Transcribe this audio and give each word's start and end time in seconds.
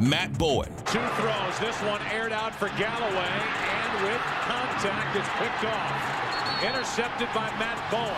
Matt 0.00 0.36
Bowen. 0.38 0.68
Two 0.86 0.98
throws. 1.20 1.58
This 1.60 1.76
one 1.82 2.00
aired 2.10 2.32
out 2.32 2.54
for 2.54 2.68
Galloway, 2.78 3.12
and 3.12 4.02
with 4.02 4.20
contact, 4.48 5.14
it's 5.14 5.28
picked 5.36 5.64
off. 5.64 6.64
Intercepted 6.64 7.28
by 7.34 7.50
Matt 7.58 7.78
Bowen. 7.90 8.16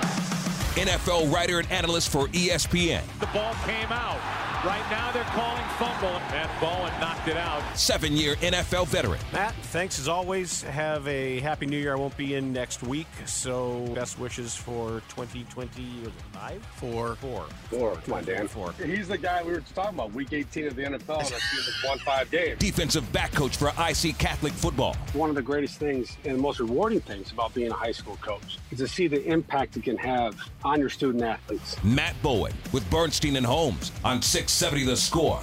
NFL 0.79 1.33
writer 1.33 1.59
and 1.59 1.71
analyst 1.73 2.11
for 2.11 2.29
ESPN. 2.29 3.03
The 3.19 3.27
ball 3.27 3.55
came 3.67 3.91
out. 3.91 4.21
Right 4.65 4.89
now 4.93 5.11
they're 5.11 5.25
calling 5.25 5.65
fumble. 5.77 6.21
Matt 6.31 6.49
Bowen 6.61 6.93
knocked 7.01 7.27
it 7.27 7.37
out. 7.37 7.61
Seven 7.77 8.13
year 8.13 8.37
NFL 8.37 8.87
veteran. 8.87 9.19
Matt, 9.33 9.55
thanks 9.73 9.99
as 9.99 10.07
always. 10.07 10.63
Have 10.63 11.09
a 11.09 11.41
happy 11.41 11.67
new 11.67 11.77
year. 11.77 11.95
I 11.95 11.97
won't 11.97 12.17
be 12.17 12.37
in 12.37 12.53
next 12.53 12.85
week, 12.85 13.09
so 13.27 13.89
best 13.93 14.21
wishes 14.21 14.55
for 14.55 15.03
2025? 15.09 16.63
Four. 16.77 17.17
Four. 17.17 17.47
Four. 17.71 17.97
Come 17.97 18.15
on, 18.15 18.25
Dan. 18.25 18.47
Four. 18.47 18.73
He's 18.75 19.09
the 19.09 19.19
guy 19.19 19.43
we 19.43 19.51
were 19.53 19.65
talking 19.75 19.99
about, 19.99 20.13
week 20.13 20.33
18 20.33 20.69
of 20.69 20.77
the 20.77 20.83
NFL, 20.83 21.19
and 21.19 21.35
I 21.35 21.39
see 21.39 21.57
him 21.57 21.75
won 21.85 21.99
five 21.99 22.31
games. 22.31 22.61
Defensive 22.61 23.11
back 23.13 23.33
coach 23.33 23.57
for 23.57 23.71
IC 23.71 24.17
Catholic 24.19 24.53
football. 24.53 24.95
One 25.13 25.29
of 25.29 25.35
the 25.35 25.43
greatest 25.43 25.81
things 25.81 26.17
and 26.25 26.39
most 26.39 26.61
rewarding 26.61 27.01
things 27.01 27.33
about 27.33 27.53
being 27.53 27.73
a 27.73 27.75
high 27.75 27.91
school 27.91 28.17
coach 28.21 28.59
is 28.71 28.79
to 28.79 28.87
see 28.87 29.09
the 29.09 29.25
impact 29.25 29.77
it 29.77 29.83
can 29.83 29.97
have 29.97 30.37
on 30.63 30.79
your 30.79 30.89
student 30.89 31.25
athletes. 31.25 31.83
Matt 31.83 32.15
Bowen 32.23 32.53
with 32.71 32.89
Bernstein 32.93 33.35
and 33.35 33.45
Holmes 33.45 33.91
on 34.05 34.23
670 34.53 34.85
The 34.91 34.97
Score. 34.99 35.41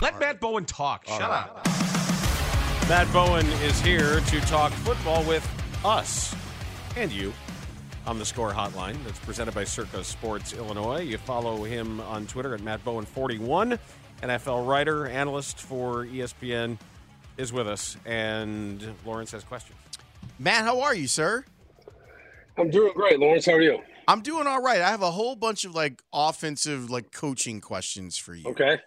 Let 0.00 0.20
Matt 0.20 0.38
Bowen 0.38 0.64
talk. 0.64 1.04
Shut 1.06 1.22
up. 1.22 1.66
Matt 2.88 3.12
Bowen 3.12 3.44
is 3.62 3.80
here 3.80 4.20
to 4.20 4.40
talk 4.42 4.72
football 4.72 5.24
with 5.24 5.44
us 5.84 6.34
and 6.96 7.10
you 7.10 7.32
on 8.06 8.16
the 8.16 8.24
score 8.24 8.52
hotline 8.52 8.96
that's 9.04 9.18
presented 9.18 9.54
by 9.56 9.64
Circa 9.64 10.04
Sports 10.04 10.52
Illinois. 10.52 11.00
You 11.00 11.18
follow 11.18 11.64
him 11.64 12.00
on 12.02 12.28
Twitter 12.28 12.54
at 12.54 12.60
Matt 12.60 12.84
Bowen41, 12.84 13.76
NFL 14.22 14.68
writer, 14.68 15.08
analyst 15.08 15.58
for 15.60 16.04
ESPN, 16.06 16.78
is 17.36 17.52
with 17.52 17.66
us. 17.66 17.96
And 18.06 18.94
Laurence 19.04 19.32
has 19.32 19.42
questions. 19.42 19.78
Matt, 20.38 20.62
how 20.62 20.80
are 20.80 20.94
you, 20.94 21.08
sir? 21.08 21.44
I'm 22.56 22.70
doing 22.70 22.92
great, 22.94 23.18
Laurence. 23.18 23.46
How 23.46 23.54
are 23.54 23.60
you? 23.60 23.80
I'm 24.08 24.20
doing 24.20 24.46
all 24.46 24.62
right. 24.62 24.80
I 24.80 24.90
have 24.90 25.02
a 25.02 25.10
whole 25.10 25.36
bunch 25.36 25.64
of 25.64 25.74
like 25.74 26.02
offensive 26.12 26.90
like 26.90 27.12
coaching 27.12 27.60
questions 27.60 28.16
for 28.16 28.34
you. 28.34 28.48
Okay. 28.50 28.78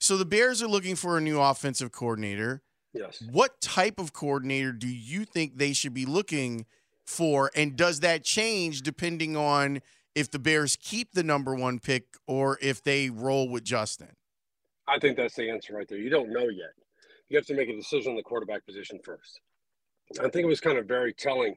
So 0.00 0.16
the 0.16 0.24
Bears 0.24 0.62
are 0.62 0.68
looking 0.68 0.96
for 0.96 1.16
a 1.16 1.20
new 1.20 1.40
offensive 1.40 1.92
coordinator. 1.92 2.62
Yes. 2.92 3.22
What 3.30 3.60
type 3.60 3.98
of 3.98 4.12
coordinator 4.12 4.72
do 4.72 4.88
you 4.88 5.24
think 5.24 5.56
they 5.56 5.72
should 5.72 5.94
be 5.94 6.06
looking 6.06 6.66
for 7.06 7.50
and 7.54 7.76
does 7.76 8.00
that 8.00 8.24
change 8.24 8.82
depending 8.82 9.36
on 9.36 9.80
if 10.14 10.30
the 10.30 10.38
Bears 10.38 10.76
keep 10.76 11.12
the 11.12 11.22
number 11.22 11.54
1 11.54 11.80
pick 11.80 12.04
or 12.26 12.58
if 12.62 12.82
they 12.82 13.10
roll 13.10 13.48
with 13.48 13.64
Justin? 13.64 14.14
I 14.86 14.98
think 14.98 15.16
that's 15.16 15.34
the 15.34 15.50
answer 15.50 15.74
right 15.74 15.88
there. 15.88 15.98
You 15.98 16.10
don't 16.10 16.32
know 16.32 16.48
yet. 16.48 16.70
You 17.28 17.36
have 17.36 17.46
to 17.46 17.54
make 17.54 17.68
a 17.68 17.74
decision 17.74 18.10
on 18.10 18.16
the 18.16 18.22
quarterback 18.22 18.64
position 18.66 19.00
first. 19.02 19.40
I 20.20 20.28
think 20.28 20.44
it 20.44 20.46
was 20.46 20.60
kind 20.60 20.78
of 20.78 20.86
very 20.86 21.14
telling, 21.14 21.56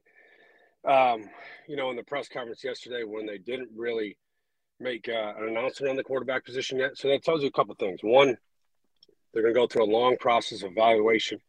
um, 0.86 1.30
you 1.68 1.76
know, 1.76 1.90
in 1.90 1.96
the 1.96 2.04
press 2.04 2.28
conference 2.28 2.64
yesterday 2.64 3.04
when 3.04 3.26
they 3.26 3.38
didn't 3.38 3.70
really 3.76 4.18
make 4.80 5.10
uh, 5.10 5.34
an 5.38 5.50
announcement 5.50 5.90
on 5.90 5.96
the 5.96 6.04
quarterback 6.04 6.46
position 6.46 6.80
yet. 6.80 6.98
So 6.98 7.08
that 7.10 7.24
tells 7.24 7.42
you 7.42 7.48
a 7.48 7.52
couple 7.52 7.76
things. 7.76 8.00
One, 8.02 8.38
they're 9.34 9.44
going 9.44 9.54
to 9.54 9.60
go 9.60 9.68
through 9.68 9.86
a 9.86 9.92
long 9.92 10.18
process 10.18 10.64
of 10.64 10.72
evaluation 10.72 11.40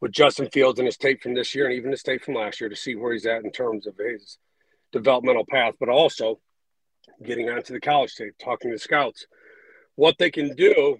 with 0.00 0.12
Justin 0.12 0.48
Fields 0.50 0.78
and 0.78 0.86
his 0.86 0.96
tape 0.96 1.22
from 1.22 1.34
this 1.34 1.54
year 1.54 1.66
and 1.66 1.74
even 1.74 1.90
his 1.90 2.02
tape 2.02 2.24
from 2.24 2.34
last 2.34 2.60
year 2.60 2.68
to 2.68 2.76
see 2.76 2.94
where 2.94 3.12
he's 3.12 3.26
at 3.26 3.44
in 3.44 3.52
terms 3.52 3.86
of 3.86 3.96
his 3.96 4.38
developmental 4.90 5.44
path, 5.48 5.74
but 5.78 5.88
also 5.88 6.40
getting 7.24 7.48
onto 7.48 7.72
the 7.72 7.80
college 7.80 8.14
tape, 8.14 8.34
talking 8.38 8.70
to 8.70 8.78
scouts, 8.78 9.26
what 9.94 10.16
they 10.18 10.30
can 10.30 10.54
do 10.54 10.98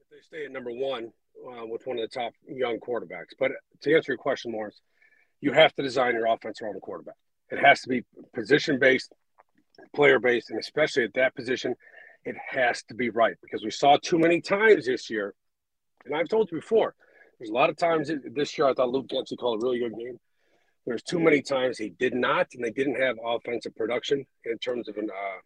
if 0.00 0.10
they 0.10 0.20
stay 0.22 0.44
at 0.44 0.52
number 0.52 0.70
one 0.70 1.12
uh, 1.46 1.66
with 1.66 1.86
one 1.86 1.98
of 1.98 2.08
the 2.08 2.20
top 2.20 2.32
young 2.46 2.78
quarterbacks. 2.78 3.34
But 3.38 3.52
to 3.82 3.94
answer 3.94 4.12
your 4.12 4.18
question, 4.18 4.52
Morris, 4.52 4.80
you 5.40 5.52
have 5.52 5.74
to 5.74 5.82
design 5.82 6.14
your 6.14 6.26
offense 6.26 6.60
around 6.60 6.74
the 6.74 6.80
quarterback. 6.80 7.16
It 7.50 7.58
has 7.58 7.80
to 7.82 7.88
be 7.88 8.04
position 8.34 8.78
based, 8.78 9.12
player 9.94 10.18
based, 10.18 10.50
and 10.50 10.58
especially 10.58 11.04
at 11.04 11.14
that 11.14 11.34
position, 11.34 11.74
it 12.24 12.36
has 12.50 12.82
to 12.84 12.94
be 12.94 13.10
right 13.10 13.36
because 13.42 13.64
we 13.64 13.70
saw 13.70 13.96
too 13.96 14.18
many 14.18 14.40
times 14.40 14.86
this 14.86 15.08
year. 15.08 15.34
And 16.04 16.14
I've 16.14 16.28
told 16.28 16.50
you 16.50 16.58
before, 16.58 16.94
there's 17.38 17.50
a 17.50 17.54
lot 17.54 17.70
of 17.70 17.76
times 17.76 18.10
this 18.32 18.58
year 18.58 18.68
I 18.68 18.74
thought 18.74 18.90
Luke 18.90 19.06
Getsy 19.08 19.36
called 19.38 19.62
a 19.62 19.64
really 19.64 19.78
good 19.78 19.96
game. 19.96 20.18
There's 20.86 21.02
too 21.02 21.20
many 21.20 21.42
times 21.42 21.78
he 21.78 21.90
did 21.90 22.14
not, 22.14 22.48
and 22.54 22.64
they 22.64 22.70
didn't 22.70 23.00
have 23.00 23.16
offensive 23.24 23.76
production 23.76 24.24
in 24.44 24.58
terms 24.58 24.88
of 24.88 24.96
an, 24.96 25.08
uh, 25.10 25.38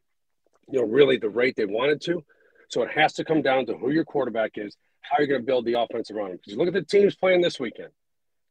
you 0.70 0.80
know, 0.80 0.86
really 0.86 1.16
the 1.16 1.28
rate 1.28 1.56
they 1.56 1.66
wanted 1.66 2.00
to. 2.02 2.24
So 2.68 2.82
it 2.82 2.90
has 2.92 3.12
to 3.14 3.24
come 3.24 3.42
down 3.42 3.66
to 3.66 3.74
who 3.74 3.90
your 3.90 4.04
quarterback 4.04 4.52
is, 4.54 4.76
how 5.00 5.18
you're 5.18 5.26
going 5.26 5.40
to 5.40 5.46
build 5.46 5.66
the 5.66 5.78
offense 5.78 6.10
around 6.10 6.30
him. 6.30 6.36
Because 6.36 6.56
look 6.56 6.68
at 6.68 6.74
the 6.74 6.82
teams 6.82 7.16
playing 7.16 7.40
this 7.40 7.60
weekend. 7.60 7.90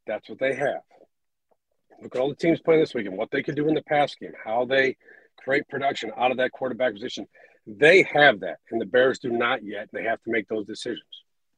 That's 0.06 0.28
what 0.28 0.38
they 0.38 0.54
have. 0.54 0.82
Look 2.02 2.16
at 2.16 2.20
all 2.20 2.28
the 2.28 2.34
teams 2.34 2.60
playing 2.60 2.80
this 2.80 2.94
weekend, 2.94 3.16
what 3.16 3.30
they 3.30 3.42
can 3.42 3.54
do 3.54 3.68
in 3.68 3.74
the 3.74 3.82
pass 3.82 4.14
game, 4.14 4.32
how 4.44 4.64
they 4.64 4.96
create 5.38 5.68
production 5.68 6.10
out 6.16 6.30
of 6.30 6.36
that 6.38 6.50
quarterback 6.52 6.92
position. 6.92 7.26
They 7.66 8.02
have 8.12 8.40
that, 8.40 8.58
and 8.70 8.80
the 8.80 8.86
Bears 8.86 9.20
do 9.20 9.30
not 9.30 9.64
yet. 9.64 9.88
They 9.92 10.02
have 10.02 10.20
to 10.22 10.30
make 10.30 10.48
those 10.48 10.66
decisions. 10.66 11.06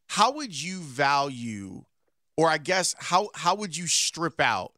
How 0.08 0.32
would 0.32 0.60
you 0.60 0.80
value, 0.80 1.84
or 2.36 2.48
I 2.50 2.58
guess 2.58 2.94
how 2.98 3.30
how 3.34 3.54
would 3.54 3.74
you 3.74 3.86
strip 3.86 4.38
out? 4.38 4.72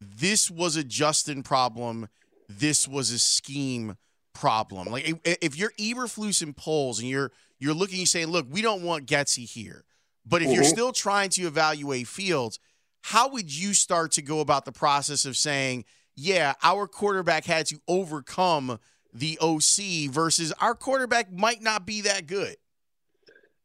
This 0.00 0.50
was 0.50 0.74
a 0.76 0.82
Justin 0.82 1.44
problem. 1.44 2.08
This 2.48 2.88
was 2.88 3.12
a 3.12 3.18
scheme 3.20 3.96
problem. 4.34 4.88
Like 4.88 5.20
if 5.24 5.56
you're 5.56 5.72
Eberflus 5.78 6.42
and 6.42 6.56
Poles 6.56 6.98
and 6.98 7.08
you're 7.08 7.30
you're 7.60 7.74
looking, 7.74 8.00
you 8.00 8.06
saying, 8.06 8.28
look, 8.28 8.46
we 8.50 8.60
don't 8.62 8.82
want 8.82 9.06
Getsy 9.06 9.48
here, 9.48 9.84
but 10.26 10.42
if 10.42 10.52
you're 10.52 10.64
Mhm. 10.64 10.70
still 10.70 10.92
trying 10.92 11.30
to 11.30 11.42
evaluate 11.42 12.08
Fields, 12.08 12.58
how 13.02 13.30
would 13.30 13.54
you 13.54 13.74
start 13.74 14.12
to 14.12 14.22
go 14.22 14.40
about 14.40 14.64
the 14.64 14.72
process 14.72 15.24
of 15.24 15.36
saying, 15.36 15.84
yeah, 16.14 16.54
our 16.62 16.86
quarterback 16.86 17.44
had 17.44 17.66
to 17.66 17.80
overcome 17.86 18.78
the 19.12 19.38
OC 19.40 20.10
versus 20.10 20.52
our 20.60 20.74
quarterback 20.74 21.32
might 21.32 21.62
not 21.62 21.86
be 21.86 22.02
that 22.02 22.26
good? 22.26 22.56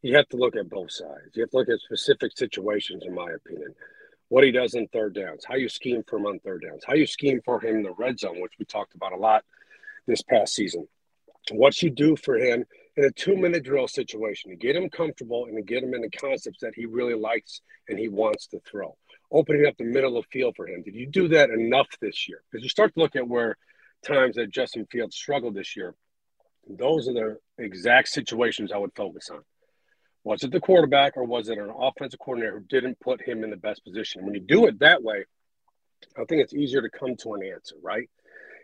You 0.01 0.15
have 0.17 0.27
to 0.29 0.37
look 0.37 0.55
at 0.55 0.69
both 0.69 0.91
sides. 0.91 1.31
You 1.33 1.43
have 1.43 1.51
to 1.51 1.57
look 1.57 1.69
at 1.69 1.79
specific 1.79 2.37
situations, 2.37 3.03
in 3.05 3.13
my 3.15 3.31
opinion. 3.31 3.73
What 4.29 4.43
he 4.43 4.51
does 4.51 4.73
in 4.73 4.87
third 4.87 5.15
downs, 5.15 5.45
how 5.47 5.55
you 5.55 5.69
scheme 5.69 6.03
for 6.07 6.17
him 6.17 6.25
on 6.25 6.39
third 6.39 6.65
downs, 6.67 6.83
how 6.85 6.93
you 6.93 7.05
scheme 7.05 7.41
for 7.45 7.59
him 7.59 7.77
in 7.77 7.83
the 7.83 7.93
red 7.93 8.19
zone, 8.19 8.41
which 8.41 8.53
we 8.59 8.65
talked 8.65 8.95
about 8.95 9.13
a 9.13 9.17
lot 9.17 9.43
this 10.07 10.21
past 10.21 10.53
season. 10.53 10.87
What 11.51 11.81
you 11.81 11.89
do 11.89 12.15
for 12.15 12.37
him 12.37 12.65
in 12.95 13.05
a 13.05 13.11
two 13.11 13.35
minute 13.35 13.63
drill 13.63 13.87
situation 13.87 14.51
to 14.51 14.57
get 14.57 14.75
him 14.75 14.89
comfortable 14.89 15.45
and 15.45 15.55
to 15.55 15.63
get 15.63 15.83
him 15.83 15.93
into 15.93 16.09
concepts 16.09 16.59
that 16.61 16.75
he 16.75 16.85
really 16.85 17.15
likes 17.15 17.61
and 17.87 17.97
he 17.97 18.07
wants 18.07 18.47
to 18.47 18.59
throw. 18.69 18.95
Opening 19.31 19.65
up 19.65 19.75
the 19.77 19.83
middle 19.83 20.17
of 20.17 20.25
the 20.25 20.39
field 20.39 20.55
for 20.55 20.67
him. 20.67 20.83
Did 20.83 20.95
you 20.95 21.07
do 21.07 21.27
that 21.29 21.49
enough 21.49 21.87
this 22.01 22.27
year? 22.29 22.43
Because 22.51 22.63
you 22.63 22.69
start 22.69 22.93
to 22.93 22.99
look 22.99 23.15
at 23.15 23.27
where 23.27 23.57
times 24.05 24.35
that 24.35 24.51
Justin 24.51 24.85
Fields 24.91 25.15
struggled 25.15 25.55
this 25.55 25.75
year. 25.75 25.95
Those 26.69 27.07
are 27.07 27.13
the 27.13 27.37
exact 27.57 28.09
situations 28.09 28.71
I 28.71 28.77
would 28.77 28.95
focus 28.95 29.29
on. 29.31 29.41
Was 30.23 30.43
it 30.43 30.51
the 30.51 30.59
quarterback 30.59 31.17
or 31.17 31.25
was 31.25 31.49
it 31.49 31.57
an 31.57 31.69
offensive 31.69 32.19
coordinator 32.19 32.59
who 32.59 32.65
didn't 32.65 32.99
put 32.99 33.21
him 33.21 33.43
in 33.43 33.49
the 33.49 33.57
best 33.57 33.83
position? 33.83 34.23
When 34.23 34.33
you 34.33 34.39
do 34.39 34.67
it 34.67 34.79
that 34.79 35.03
way, 35.03 35.25
I 36.17 36.23
think 36.25 36.41
it's 36.41 36.53
easier 36.53 36.81
to 36.81 36.89
come 36.89 37.15
to 37.17 37.33
an 37.33 37.43
answer, 37.43 37.75
right? 37.81 38.09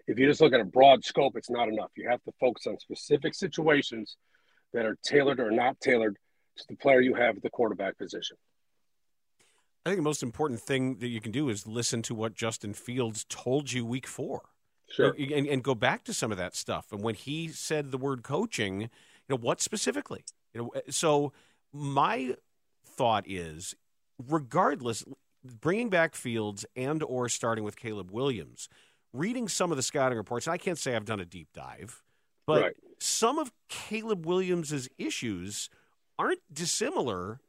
If 0.09 0.17
you 0.17 0.25
just 0.25 0.41
look 0.41 0.53
at 0.53 0.59
a 0.59 0.65
broad 0.65 1.05
scope, 1.05 1.37
it's 1.37 1.51
not 1.51 1.67
enough. 1.67 1.91
You 1.95 2.09
have 2.09 2.23
to 2.23 2.31
focus 2.39 2.65
on 2.65 2.79
specific 2.79 3.35
situations 3.35 4.17
that 4.73 4.83
are 4.83 4.97
tailored 5.03 5.39
or 5.39 5.51
not 5.51 5.79
tailored 5.79 6.17
to 6.57 6.63
the 6.67 6.75
player 6.75 6.99
you 6.99 7.13
have 7.13 7.37
at 7.37 7.43
the 7.43 7.49
quarterback 7.51 7.95
position. 7.99 8.35
I 9.85 9.91
think 9.91 9.99
the 9.99 10.03
most 10.03 10.23
important 10.23 10.61
thing 10.61 10.95
that 10.95 11.09
you 11.09 11.21
can 11.21 11.31
do 11.31 11.47
is 11.47 11.67
listen 11.67 12.01
to 12.03 12.15
what 12.15 12.33
Justin 12.33 12.73
Fields 12.73 13.23
told 13.29 13.71
you 13.71 13.85
week 13.85 14.07
four. 14.07 14.41
Sure. 14.89 15.15
And, 15.15 15.45
and 15.45 15.63
go 15.63 15.75
back 15.75 16.03
to 16.05 16.13
some 16.13 16.31
of 16.31 16.39
that 16.39 16.55
stuff. 16.55 16.87
And 16.91 17.03
when 17.03 17.13
he 17.13 17.49
said 17.49 17.91
the 17.91 17.97
word 17.99 18.23
coaching, 18.23 18.81
you 18.81 18.89
know, 19.29 19.37
what 19.37 19.61
specifically? 19.61 20.23
You 20.55 20.61
know, 20.61 20.69
eh, 20.69 20.81
so 20.89 21.33
my 21.71 22.35
thought 22.83 23.25
is 23.27 23.75
regardless 24.27 25.05
bringing 25.43 25.89
back 25.89 26.15
Fields 26.15 26.65
and 26.75 27.03
or 27.03 27.29
starting 27.29 27.63
with 27.63 27.77
Caleb 27.77 28.09
Williams, 28.11 28.67
reading 29.13 29.47
some 29.47 29.71
of 29.71 29.77
the 29.77 29.83
scouting 29.83 30.17
reports, 30.17 30.47
and 30.47 30.53
I 30.53 30.57
can't 30.57 30.77
say 30.77 30.95
I've 30.95 31.05
done 31.05 31.19
a 31.19 31.25
deep 31.25 31.49
dive, 31.53 32.03
but 32.45 32.61
right. 32.61 32.75
some 32.99 33.39
of 33.39 33.51
Caleb 33.67 34.25
Williams's 34.25 34.89
issues 34.97 35.69
aren't 36.17 36.41
dissimilar 36.51 37.39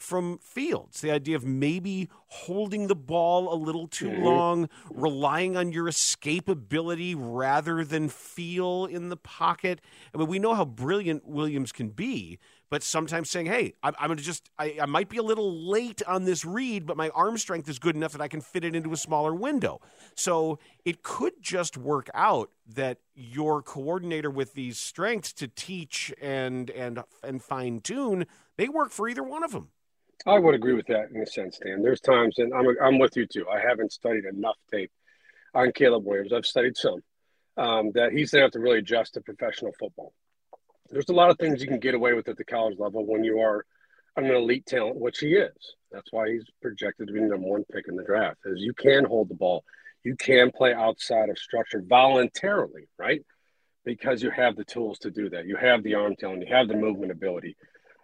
from 0.00 0.38
Fields. 0.38 1.02
The 1.02 1.10
idea 1.10 1.36
of 1.36 1.44
maybe 1.44 2.08
holding 2.26 2.86
the 2.86 2.96
ball 2.96 3.52
a 3.52 3.54
little 3.54 3.86
too 3.86 4.08
mm-hmm. 4.08 4.22
long, 4.22 4.68
relying 4.90 5.56
on 5.56 5.72
your 5.72 5.84
escapability 5.86 7.14
rather 7.16 7.84
than 7.84 8.08
feel 8.08 8.86
in 8.86 9.10
the 9.10 9.16
pocket. 9.16 9.80
I 10.14 10.18
mean, 10.18 10.26
we 10.26 10.38
know 10.38 10.54
how 10.54 10.64
brilliant 10.64 11.26
Williams 11.26 11.70
can 11.70 11.90
be, 11.90 12.38
but 12.70 12.82
sometimes 12.82 13.28
saying, 13.28 13.46
"Hey, 13.46 13.74
I'm, 13.82 13.94
I'm 13.98 14.16
to 14.16 14.22
just 14.22 14.50
I, 14.58 14.78
I, 14.80 14.86
might 14.86 15.08
be 15.08 15.18
a 15.18 15.22
little 15.22 15.68
late 15.68 16.02
on 16.06 16.24
this 16.24 16.44
read, 16.44 16.86
but 16.86 16.96
my 16.96 17.10
arm 17.10 17.36
strength 17.36 17.68
is 17.68 17.78
good 17.78 17.96
enough 17.96 18.12
that 18.12 18.20
I 18.20 18.28
can 18.28 18.40
fit 18.40 18.64
it 18.64 18.74
into 18.74 18.92
a 18.92 18.96
smaller 18.96 19.34
window." 19.34 19.80
So 20.14 20.58
it 20.84 21.02
could 21.02 21.34
just 21.42 21.76
work 21.76 22.08
out 22.14 22.50
that 22.74 22.98
your 23.14 23.60
coordinator 23.60 24.30
with 24.30 24.54
these 24.54 24.78
strengths 24.78 25.32
to 25.34 25.48
teach 25.48 26.14
and 26.20 26.70
and 26.70 27.02
and 27.22 27.42
fine 27.42 27.80
tune 27.80 28.26
they 28.56 28.68
work 28.68 28.90
for 28.90 29.08
either 29.08 29.22
one 29.22 29.42
of 29.42 29.52
them. 29.52 29.70
I 30.26 30.38
would 30.38 30.54
agree 30.54 30.74
with 30.74 30.86
that 30.88 31.10
in 31.14 31.22
a 31.22 31.26
sense, 31.26 31.58
Dan. 31.58 31.82
There's 31.82 32.00
times, 32.00 32.38
and 32.38 32.52
I'm 32.54 32.66
I'm 32.80 32.98
with 32.98 33.16
you 33.16 33.26
too. 33.26 33.46
I 33.48 33.58
haven't 33.58 33.92
studied 33.92 34.26
enough 34.26 34.56
tape 34.70 34.92
on 35.54 35.72
Caleb 35.72 36.04
Williams. 36.04 36.32
I've 36.32 36.46
studied 36.46 36.76
some 36.76 37.02
um, 37.56 37.90
that 37.94 38.12
he's 38.12 38.30
to 38.32 38.40
have 38.40 38.52
to 38.52 38.60
really 38.60 38.78
adjust 38.78 39.14
to 39.14 39.22
professional 39.22 39.72
football 39.78 40.12
there's 40.90 41.08
a 41.08 41.14
lot 41.14 41.30
of 41.30 41.38
things 41.38 41.60
you 41.60 41.68
can 41.68 41.80
get 41.80 41.94
away 41.94 42.14
with 42.14 42.28
at 42.28 42.36
the 42.36 42.44
college 42.44 42.78
level 42.78 43.06
when 43.06 43.24
you 43.24 43.40
are 43.40 43.64
an 44.16 44.26
elite 44.26 44.66
talent, 44.66 44.96
which 44.96 45.18
he 45.18 45.34
is. 45.34 45.74
That's 45.92 46.12
why 46.12 46.30
he's 46.30 46.44
projected 46.60 47.06
to 47.06 47.12
be 47.12 47.20
the 47.20 47.26
number 47.26 47.48
one 47.48 47.64
pick 47.72 47.86
in 47.88 47.96
the 47.96 48.04
draft. 48.04 48.38
Is 48.44 48.60
you 48.60 48.74
can 48.74 49.04
hold 49.04 49.28
the 49.28 49.34
ball, 49.34 49.64
you 50.04 50.16
can 50.16 50.50
play 50.50 50.74
outside 50.74 51.28
of 51.28 51.38
structure 51.38 51.82
voluntarily, 51.86 52.88
right? 52.98 53.24
Because 53.84 54.22
you 54.22 54.30
have 54.30 54.56
the 54.56 54.64
tools 54.64 54.98
to 55.00 55.10
do 55.10 55.30
that. 55.30 55.46
You 55.46 55.56
have 55.56 55.82
the 55.82 55.94
arm 55.94 56.16
talent, 56.16 56.46
you 56.46 56.54
have 56.54 56.68
the 56.68 56.76
movement 56.76 57.12
ability. 57.12 57.56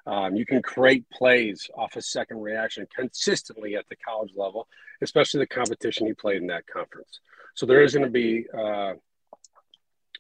Um, 0.06 0.36
you 0.36 0.46
can 0.46 0.62
create 0.62 1.04
plays 1.10 1.68
off 1.76 1.96
a 1.96 2.02
second 2.02 2.40
reaction 2.40 2.86
consistently 2.94 3.74
at 3.74 3.88
the 3.88 3.96
college 3.96 4.30
level, 4.36 4.68
especially 5.02 5.40
the 5.40 5.48
competition 5.48 6.06
he 6.06 6.14
played 6.14 6.40
in 6.40 6.46
that 6.46 6.66
conference. 6.66 7.18
So 7.54 7.66
there 7.66 7.82
is 7.82 7.92
going 7.92 8.04
to 8.04 8.10
be 8.10 8.46
uh, 8.56 8.94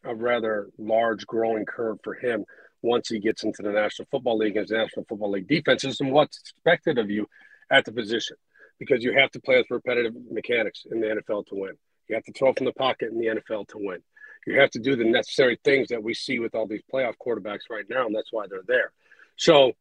a 0.06 0.14
rather 0.14 0.68
large 0.78 1.26
growing 1.26 1.64
curve 1.64 1.98
for 2.02 2.14
him 2.14 2.44
once 2.82 3.08
he 3.08 3.18
gets 3.18 3.42
into 3.42 3.62
the 3.62 3.72
National 3.72 4.06
Football 4.10 4.38
League 4.38 4.56
as 4.56 4.70
National 4.70 5.04
Football 5.08 5.32
League 5.32 5.48
defenses 5.48 6.00
and 6.00 6.12
what's 6.12 6.38
expected 6.38 6.98
of 6.98 7.10
you 7.10 7.28
at 7.70 7.84
the 7.84 7.92
position 7.92 8.36
because 8.78 9.02
you 9.02 9.12
have 9.12 9.30
to 9.32 9.40
play 9.40 9.56
with 9.56 9.70
repetitive 9.70 10.14
mechanics 10.30 10.86
in 10.90 11.00
the 11.00 11.06
NFL 11.06 11.46
to 11.46 11.54
win. 11.54 11.72
You 12.08 12.14
have 12.14 12.24
to 12.24 12.32
throw 12.32 12.52
from 12.52 12.66
the 12.66 12.72
pocket 12.72 13.10
in 13.10 13.18
the 13.18 13.26
NFL 13.26 13.68
to 13.68 13.78
win. 13.78 14.02
You 14.46 14.60
have 14.60 14.70
to 14.70 14.78
do 14.78 14.94
the 14.94 15.04
necessary 15.04 15.58
things 15.64 15.88
that 15.88 16.02
we 16.02 16.14
see 16.14 16.38
with 16.38 16.54
all 16.54 16.66
these 16.66 16.82
playoff 16.92 17.14
quarterbacks 17.24 17.68
right 17.68 17.84
now, 17.88 18.06
and 18.06 18.14
that's 18.14 18.32
why 18.32 18.46
they're 18.48 18.60
there. 18.66 18.92
So, 19.36 19.72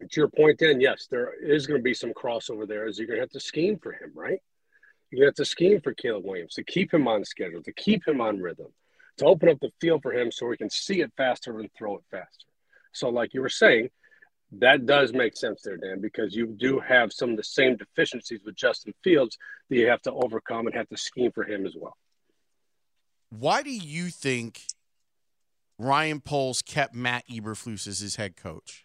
to 0.00 0.20
your 0.20 0.28
point, 0.28 0.58
then, 0.58 0.80
yes, 0.80 1.06
there 1.10 1.34
is 1.34 1.66
going 1.66 1.78
to 1.78 1.84
be 1.84 1.92
some 1.92 2.14
crossover 2.14 2.66
there 2.66 2.86
as 2.86 2.98
you're 2.98 3.06
going 3.06 3.18
to 3.18 3.22
have 3.22 3.30
to 3.30 3.40
scheme 3.40 3.78
for 3.78 3.92
him, 3.92 4.12
right? 4.14 4.38
You 5.10 5.26
have 5.26 5.34
to 5.34 5.44
scheme 5.44 5.82
for 5.82 5.92
Caleb 5.92 6.24
Williams 6.24 6.54
to 6.54 6.64
keep 6.64 6.94
him 6.94 7.06
on 7.06 7.24
schedule, 7.26 7.62
to 7.64 7.72
keep 7.72 8.08
him 8.08 8.22
on 8.22 8.38
rhythm 8.38 8.68
to 9.20 9.26
open 9.26 9.48
up 9.48 9.60
the 9.60 9.70
field 9.80 10.02
for 10.02 10.12
him 10.12 10.32
so 10.32 10.50
he 10.50 10.56
can 10.56 10.70
see 10.70 11.00
it 11.00 11.12
faster 11.16 11.58
and 11.58 11.70
throw 11.76 11.96
it 11.96 12.04
faster. 12.10 12.46
So, 12.92 13.08
like 13.08 13.32
you 13.34 13.40
were 13.40 13.48
saying, 13.48 13.90
that 14.58 14.84
does 14.84 15.12
make 15.12 15.36
sense 15.36 15.62
there, 15.62 15.76
Dan, 15.76 16.00
because 16.00 16.34
you 16.34 16.46
do 16.46 16.80
have 16.80 17.12
some 17.12 17.30
of 17.30 17.36
the 17.36 17.44
same 17.44 17.76
deficiencies 17.76 18.40
with 18.44 18.56
Justin 18.56 18.92
Fields 19.04 19.38
that 19.68 19.76
you 19.76 19.88
have 19.88 20.02
to 20.02 20.12
overcome 20.12 20.66
and 20.66 20.74
have 20.74 20.88
to 20.88 20.96
scheme 20.96 21.30
for 21.30 21.44
him 21.44 21.66
as 21.66 21.74
well. 21.78 21.96
Why 23.28 23.62
do 23.62 23.70
you 23.70 24.08
think 24.08 24.62
Ryan 25.78 26.20
Poles 26.20 26.62
kept 26.62 26.94
Matt 26.94 27.24
Eberflus 27.28 27.86
as 27.86 28.00
his 28.00 28.16
head 28.16 28.36
coach? 28.36 28.84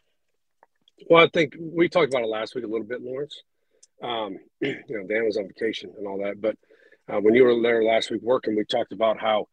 Well, 1.10 1.24
I 1.24 1.30
think 1.34 1.56
we 1.60 1.90
talked 1.90 2.14
about 2.14 2.24
it 2.24 2.30
last 2.30 2.54
week 2.54 2.64
a 2.64 2.68
little 2.68 2.86
bit, 2.86 3.02
Laurence. 3.02 3.42
Um, 4.04 4.38
you 4.62 4.84
know, 4.90 5.08
Dan 5.08 5.26
was 5.26 5.38
on 5.38 5.48
vacation 5.48 5.92
and 5.98 6.06
all 6.06 6.20
that, 6.20 6.40
but 6.40 6.56
uh, 7.12 7.20
when 7.20 7.34
you 7.34 7.44
were 7.44 7.60
there 7.62 7.84
last 7.84 8.12
week 8.12 8.22
working, 8.22 8.56
we 8.56 8.66
talked 8.66 8.92
about 8.92 9.20
how 9.20 9.48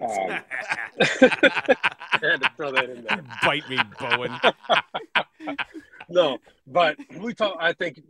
um, 0.00 0.08
I 0.10 0.42
had 2.20 2.42
to 2.42 2.50
throw 2.56 2.72
that 2.72 2.90
in 2.90 3.04
there. 3.04 3.22
Bite 3.42 3.68
me, 3.68 3.78
Bowen. 3.98 4.32
no, 6.08 6.38
but 6.66 6.96
we 7.18 7.34
talk. 7.34 7.56
I 7.60 7.72
think 7.72 8.00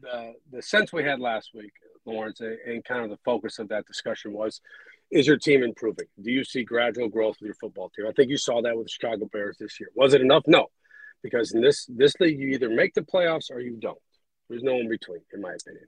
the 0.00 0.34
the 0.52 0.62
sense 0.62 0.92
we 0.92 1.04
had 1.04 1.20
last 1.20 1.50
week, 1.54 1.72
Laurence, 2.04 2.40
and 2.40 2.84
kind 2.84 3.04
of 3.04 3.10
the 3.10 3.18
focus 3.24 3.58
of 3.58 3.68
that 3.68 3.86
discussion 3.86 4.32
was: 4.32 4.60
Is 5.10 5.26
your 5.26 5.38
team 5.38 5.62
improving? 5.62 6.06
Do 6.20 6.30
you 6.30 6.44
see 6.44 6.62
gradual 6.62 7.08
growth 7.08 7.36
with 7.40 7.46
your 7.46 7.54
football 7.54 7.90
team? 7.90 8.06
I 8.06 8.12
think 8.12 8.30
you 8.30 8.36
saw 8.36 8.60
that 8.62 8.76
with 8.76 8.86
the 8.86 8.90
Chicago 8.90 9.28
Bears 9.32 9.56
this 9.58 9.80
year. 9.80 9.90
Was 9.94 10.14
it 10.14 10.20
enough? 10.20 10.44
No, 10.46 10.66
because 11.22 11.52
in 11.52 11.62
this 11.62 11.86
this 11.88 12.14
league, 12.20 12.38
you 12.38 12.48
either 12.48 12.68
make 12.68 12.94
the 12.94 13.02
playoffs 13.02 13.50
or 13.50 13.60
you 13.60 13.76
don't. 13.76 13.98
There's 14.48 14.62
no 14.62 14.74
in 14.78 14.88
between, 14.88 15.20
in 15.32 15.40
my 15.40 15.54
opinion. 15.54 15.86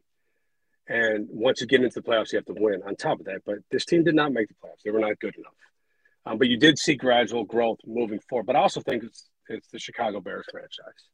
And 0.92 1.26
once 1.30 1.62
you 1.62 1.66
get 1.66 1.82
into 1.82 2.02
the 2.02 2.06
playoffs, 2.06 2.32
you 2.32 2.36
have 2.36 2.44
to 2.44 2.52
win 2.52 2.82
on 2.86 2.96
top 2.96 3.18
of 3.18 3.24
that. 3.24 3.40
But 3.46 3.60
this 3.70 3.86
team 3.86 4.04
did 4.04 4.14
not 4.14 4.30
make 4.30 4.48
the 4.48 4.54
playoffs. 4.62 4.82
They 4.84 4.90
were 4.90 4.98
not 4.98 5.18
good 5.20 5.34
enough. 5.36 5.54
Um, 6.26 6.36
but 6.36 6.48
you 6.48 6.58
did 6.58 6.78
see 6.78 6.96
gradual 6.96 7.44
growth 7.44 7.78
moving 7.86 8.20
forward. 8.28 8.44
But 8.44 8.56
I 8.56 8.58
also 8.58 8.82
think 8.82 9.02
it's, 9.02 9.30
it's 9.48 9.68
the 9.68 9.78
Chicago 9.78 10.20
Bears 10.20 10.44
franchise. 10.52 11.08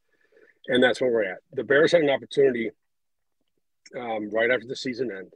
And 0.66 0.82
that's 0.82 1.00
where 1.00 1.12
we're 1.12 1.30
at. 1.30 1.38
The 1.52 1.62
Bears 1.62 1.92
had 1.92 2.00
an 2.00 2.10
opportunity 2.10 2.72
um, 3.96 4.30
right 4.30 4.50
after 4.50 4.66
the 4.66 4.74
season 4.74 5.12
end 5.16 5.32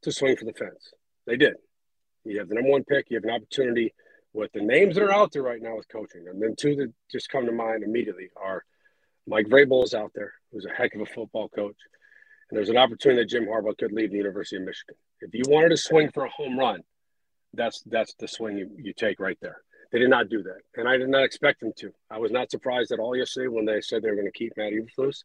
to 0.00 0.10
swing 0.10 0.36
for 0.36 0.46
the 0.46 0.54
fence. 0.54 0.94
They 1.26 1.36
did. 1.36 1.56
You 2.24 2.38
have 2.38 2.48
the 2.48 2.54
number 2.54 2.70
one 2.70 2.84
pick. 2.84 3.10
You 3.10 3.18
have 3.18 3.24
an 3.24 3.30
opportunity 3.32 3.92
with 4.32 4.50
the 4.52 4.62
names 4.62 4.94
that 4.94 5.04
are 5.04 5.12
out 5.12 5.32
there 5.32 5.42
right 5.42 5.60
now 5.60 5.76
with 5.76 5.88
coaching. 5.88 6.24
And 6.26 6.42
then 6.42 6.56
two 6.56 6.74
that 6.76 6.90
just 7.12 7.28
come 7.28 7.44
to 7.44 7.52
mind 7.52 7.84
immediately 7.84 8.30
are 8.34 8.64
Mike 9.26 9.46
Vrabel 9.46 9.84
is 9.84 9.92
out 9.92 10.12
there, 10.14 10.32
who's 10.52 10.64
a 10.64 10.74
heck 10.74 10.94
of 10.94 11.02
a 11.02 11.06
football 11.06 11.50
coach. 11.50 11.76
There's 12.54 12.68
an 12.68 12.76
opportunity 12.76 13.20
that 13.20 13.28
Jim 13.28 13.46
Harbaugh 13.46 13.76
could 13.76 13.90
leave 13.90 14.12
the 14.12 14.16
University 14.16 14.56
of 14.56 14.62
Michigan. 14.62 14.94
If 15.20 15.34
you 15.34 15.42
wanted 15.48 15.70
to 15.70 15.76
swing 15.76 16.10
for 16.12 16.24
a 16.24 16.30
home 16.30 16.56
run, 16.56 16.82
that's 17.52 17.82
that's 17.86 18.14
the 18.14 18.28
swing 18.28 18.56
you, 18.56 18.70
you 18.76 18.92
take 18.92 19.18
right 19.18 19.36
there. 19.42 19.56
They 19.90 19.98
did 19.98 20.08
not 20.08 20.28
do 20.28 20.40
that, 20.44 20.60
and 20.76 20.88
I 20.88 20.96
did 20.96 21.08
not 21.08 21.24
expect 21.24 21.60
them 21.60 21.72
to. 21.78 21.92
I 22.10 22.18
was 22.18 22.30
not 22.30 22.52
surprised 22.52 22.92
at 22.92 23.00
all 23.00 23.16
yesterday 23.16 23.48
when 23.48 23.64
they 23.64 23.80
said 23.80 24.02
they 24.02 24.08
were 24.08 24.16
going 24.16 24.30
to 24.30 24.38
keep 24.38 24.52
Matt 24.56 24.72
Eberflus. 24.72 25.24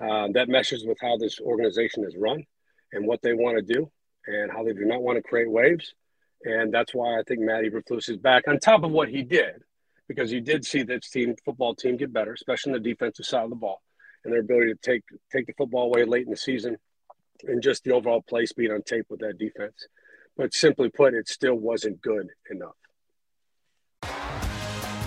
Uh, 0.00 0.28
that 0.32 0.48
meshes 0.48 0.86
with 0.86 0.96
how 1.00 1.18
this 1.18 1.40
organization 1.40 2.04
is 2.04 2.16
run 2.18 2.44
and 2.92 3.06
what 3.06 3.20
they 3.20 3.34
want 3.34 3.58
to 3.58 3.74
do, 3.74 3.90
and 4.26 4.50
how 4.50 4.64
they 4.64 4.72
do 4.72 4.86
not 4.86 5.02
want 5.02 5.16
to 5.16 5.22
create 5.22 5.50
waves. 5.50 5.92
And 6.44 6.72
that's 6.72 6.94
why 6.94 7.18
I 7.18 7.22
think 7.28 7.40
Matt 7.40 7.64
Eberflus 7.64 8.08
is 8.08 8.16
back 8.16 8.48
on 8.48 8.58
top 8.58 8.82
of 8.82 8.90
what 8.90 9.10
he 9.10 9.22
did, 9.22 9.62
because 10.08 10.32
you 10.32 10.40
did 10.40 10.64
see 10.64 10.82
this 10.82 11.10
team 11.10 11.34
football 11.44 11.74
team 11.74 11.98
get 11.98 12.14
better, 12.14 12.32
especially 12.32 12.72
on 12.72 12.82
the 12.82 12.88
defensive 12.90 13.26
side 13.26 13.44
of 13.44 13.50
the 13.50 13.56
ball 13.56 13.82
and 14.26 14.34
their 14.34 14.40
ability 14.40 14.74
to 14.74 14.78
take 14.82 15.02
take 15.32 15.46
the 15.46 15.54
football 15.54 15.84
away 15.84 16.04
late 16.04 16.24
in 16.24 16.30
the 16.30 16.36
season, 16.36 16.76
and 17.44 17.62
just 17.62 17.84
the 17.84 17.92
overall 17.92 18.20
play 18.20 18.44
speed 18.44 18.70
on 18.70 18.82
tape 18.82 19.06
with 19.08 19.20
that 19.20 19.38
defense. 19.38 19.86
But 20.36 20.52
simply 20.52 20.90
put, 20.90 21.14
it 21.14 21.28
still 21.28 21.54
wasn't 21.54 22.02
good 22.02 22.28
enough. 22.50 22.74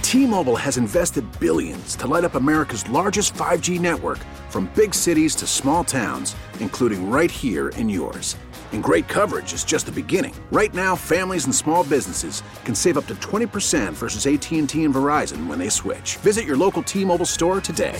T-Mobile 0.01 0.55
has 0.55 0.77
invested 0.77 1.23
billions 1.39 1.95
to 1.97 2.07
light 2.07 2.23
up 2.23 2.33
America's 2.33 2.89
largest 2.89 3.35
5G 3.35 3.79
network, 3.79 4.17
from 4.49 4.71
big 4.73 4.95
cities 4.95 5.35
to 5.35 5.45
small 5.45 5.83
towns, 5.83 6.35
including 6.59 7.11
right 7.11 7.29
here 7.29 7.69
in 7.69 7.87
yours. 7.87 8.35
And 8.71 8.83
great 8.83 9.07
coverage 9.07 9.53
is 9.53 9.63
just 9.63 9.85
the 9.85 9.91
beginning. 9.91 10.33
Right 10.51 10.73
now, 10.73 10.95
families 10.95 11.45
and 11.45 11.53
small 11.53 11.83
businesses 11.83 12.41
can 12.65 12.73
save 12.73 12.97
up 12.97 13.05
to 13.07 13.15
20% 13.15 13.93
versus 13.93 14.25
AT&T 14.25 14.83
and 14.83 14.93
Verizon 14.93 15.45
when 15.45 15.59
they 15.59 15.69
switch. 15.69 16.17
Visit 16.17 16.45
your 16.45 16.57
local 16.57 16.81
T-Mobile 16.81 17.25
store 17.25 17.61
today. 17.61 17.99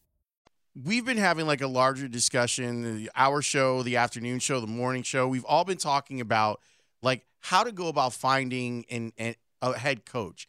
we've 0.75 1.05
been 1.05 1.17
having 1.17 1.47
like 1.47 1.61
a 1.61 1.67
larger 1.67 2.07
discussion 2.07 2.97
the 2.97 3.11
our 3.15 3.41
show 3.41 3.83
the 3.83 3.97
afternoon 3.97 4.39
show 4.39 4.59
the 4.59 4.67
morning 4.67 5.03
show. 5.03 5.27
We've 5.27 5.45
all 5.45 5.65
been 5.65 5.77
talking 5.77 6.21
about 6.21 6.61
like 7.01 7.25
how 7.39 7.63
to 7.63 7.71
go 7.71 7.87
about 7.87 8.13
finding 8.13 8.85
an, 8.89 9.13
an 9.17 9.35
a 9.61 9.77
head 9.77 10.05
coach. 10.05 10.47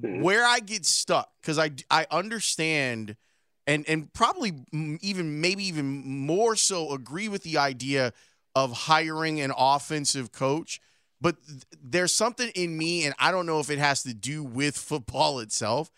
Mm-hmm. 0.00 0.22
where 0.22 0.44
i 0.44 0.58
get 0.58 0.84
stuck 0.84 1.30
because 1.40 1.56
i 1.56 1.70
i 1.88 2.04
understand 2.10 3.14
and 3.64 3.88
and 3.88 4.12
probably 4.12 4.52
even 4.72 5.40
maybe 5.40 5.62
even 5.66 5.86
more 5.86 6.56
so 6.56 6.92
agree 6.92 7.28
with 7.28 7.44
the 7.44 7.58
idea 7.58 8.12
of 8.56 8.72
hiring 8.72 9.40
an 9.40 9.52
offensive 9.56 10.32
coach 10.32 10.80
but 11.20 11.36
th- 11.46 11.62
there's 11.80 12.12
something 12.12 12.50
in 12.56 12.76
me 12.76 13.04
and 13.04 13.14
i 13.20 13.30
don't 13.30 13.46
know 13.46 13.60
if 13.60 13.70
it 13.70 13.78
has 13.78 14.02
to 14.02 14.12
do 14.12 14.42
with 14.42 14.76
football 14.76 15.38
itself. 15.38 15.92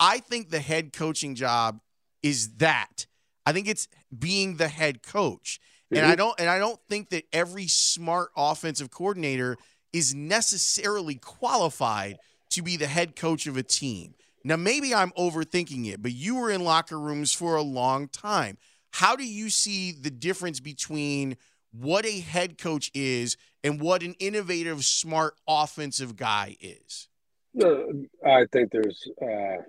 I 0.00 0.18
think 0.20 0.48
the 0.48 0.60
head 0.60 0.92
coaching 0.92 1.34
job 1.34 1.80
is 2.24 2.56
that. 2.56 3.06
I 3.46 3.52
think 3.52 3.68
it's 3.68 3.86
being 4.18 4.56
the 4.56 4.68
head 4.68 5.02
coach. 5.02 5.60
Mm-hmm. 5.92 6.02
And 6.02 6.06
I 6.10 6.16
don't 6.16 6.40
and 6.40 6.48
I 6.48 6.58
don't 6.58 6.80
think 6.88 7.10
that 7.10 7.24
every 7.32 7.68
smart 7.68 8.30
offensive 8.36 8.90
coordinator 8.90 9.58
is 9.92 10.14
necessarily 10.14 11.14
qualified 11.16 12.18
to 12.50 12.62
be 12.62 12.76
the 12.76 12.86
head 12.86 13.14
coach 13.14 13.46
of 13.46 13.56
a 13.56 13.62
team. 13.62 14.14
Now 14.42 14.56
maybe 14.56 14.94
I'm 14.94 15.10
overthinking 15.12 15.92
it, 15.92 16.02
but 16.02 16.12
you 16.12 16.36
were 16.36 16.50
in 16.50 16.64
locker 16.64 16.98
rooms 16.98 17.32
for 17.32 17.54
a 17.54 17.62
long 17.62 18.08
time. 18.08 18.56
How 18.92 19.14
do 19.14 19.24
you 19.24 19.50
see 19.50 19.92
the 19.92 20.10
difference 20.10 20.60
between 20.60 21.36
what 21.72 22.06
a 22.06 22.20
head 22.20 22.56
coach 22.58 22.90
is 22.94 23.36
and 23.62 23.80
what 23.80 24.02
an 24.02 24.14
innovative, 24.20 24.84
smart 24.84 25.34
offensive 25.46 26.16
guy 26.16 26.56
is? 26.60 27.08
I 28.24 28.46
think 28.52 28.72
there's 28.72 29.08
uh, 29.20 29.62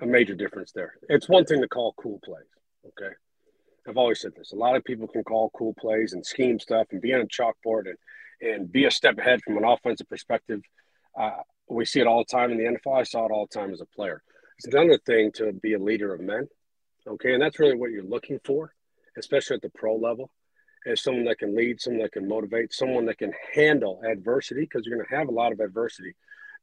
a 0.00 0.06
major 0.06 0.34
difference 0.34 0.72
there. 0.72 0.94
It's 1.08 1.28
one 1.28 1.44
thing 1.44 1.60
to 1.60 1.68
call 1.68 1.94
cool 1.96 2.20
plays. 2.24 2.44
Okay. 2.86 3.14
I've 3.88 3.96
always 3.96 4.20
said 4.20 4.32
this. 4.36 4.52
A 4.52 4.56
lot 4.56 4.76
of 4.76 4.84
people 4.84 5.06
can 5.06 5.24
call 5.24 5.50
cool 5.56 5.74
plays 5.78 6.14
and 6.14 6.24
scheme 6.24 6.58
stuff 6.58 6.86
and 6.90 7.00
be 7.00 7.12
on 7.12 7.20
a 7.20 7.26
chalkboard 7.26 7.84
and, 7.86 7.96
and 8.40 8.72
be 8.72 8.86
a 8.86 8.90
step 8.90 9.18
ahead 9.18 9.40
from 9.44 9.56
an 9.58 9.64
offensive 9.64 10.08
perspective. 10.08 10.60
Uh, 11.18 11.42
we 11.68 11.84
see 11.84 12.00
it 12.00 12.06
all 12.06 12.18
the 12.18 12.36
time 12.36 12.50
in 12.50 12.58
the 12.58 12.64
NFL. 12.64 12.98
I 12.98 13.02
saw 13.04 13.26
it 13.26 13.30
all 13.30 13.46
the 13.50 13.58
time 13.58 13.72
as 13.72 13.80
a 13.80 13.86
player. 13.86 14.22
It's 14.58 14.74
another 14.74 14.98
thing 14.98 15.32
to 15.32 15.52
be 15.52 15.74
a 15.74 15.78
leader 15.78 16.14
of 16.14 16.20
men. 16.20 16.48
Okay. 17.06 17.34
And 17.34 17.42
that's 17.42 17.58
really 17.58 17.76
what 17.76 17.90
you're 17.90 18.04
looking 18.04 18.40
for, 18.44 18.72
especially 19.18 19.56
at 19.56 19.62
the 19.62 19.70
pro 19.70 19.96
level, 19.96 20.30
is 20.86 21.02
someone 21.02 21.24
that 21.24 21.38
can 21.38 21.54
lead, 21.54 21.80
someone 21.80 22.02
that 22.02 22.12
can 22.12 22.26
motivate, 22.26 22.72
someone 22.72 23.06
that 23.06 23.18
can 23.18 23.32
handle 23.54 24.00
adversity 24.10 24.62
because 24.62 24.86
you're 24.86 24.96
going 24.96 25.08
to 25.08 25.16
have 25.16 25.28
a 25.28 25.32
lot 25.32 25.52
of 25.52 25.60
adversity 25.60 26.14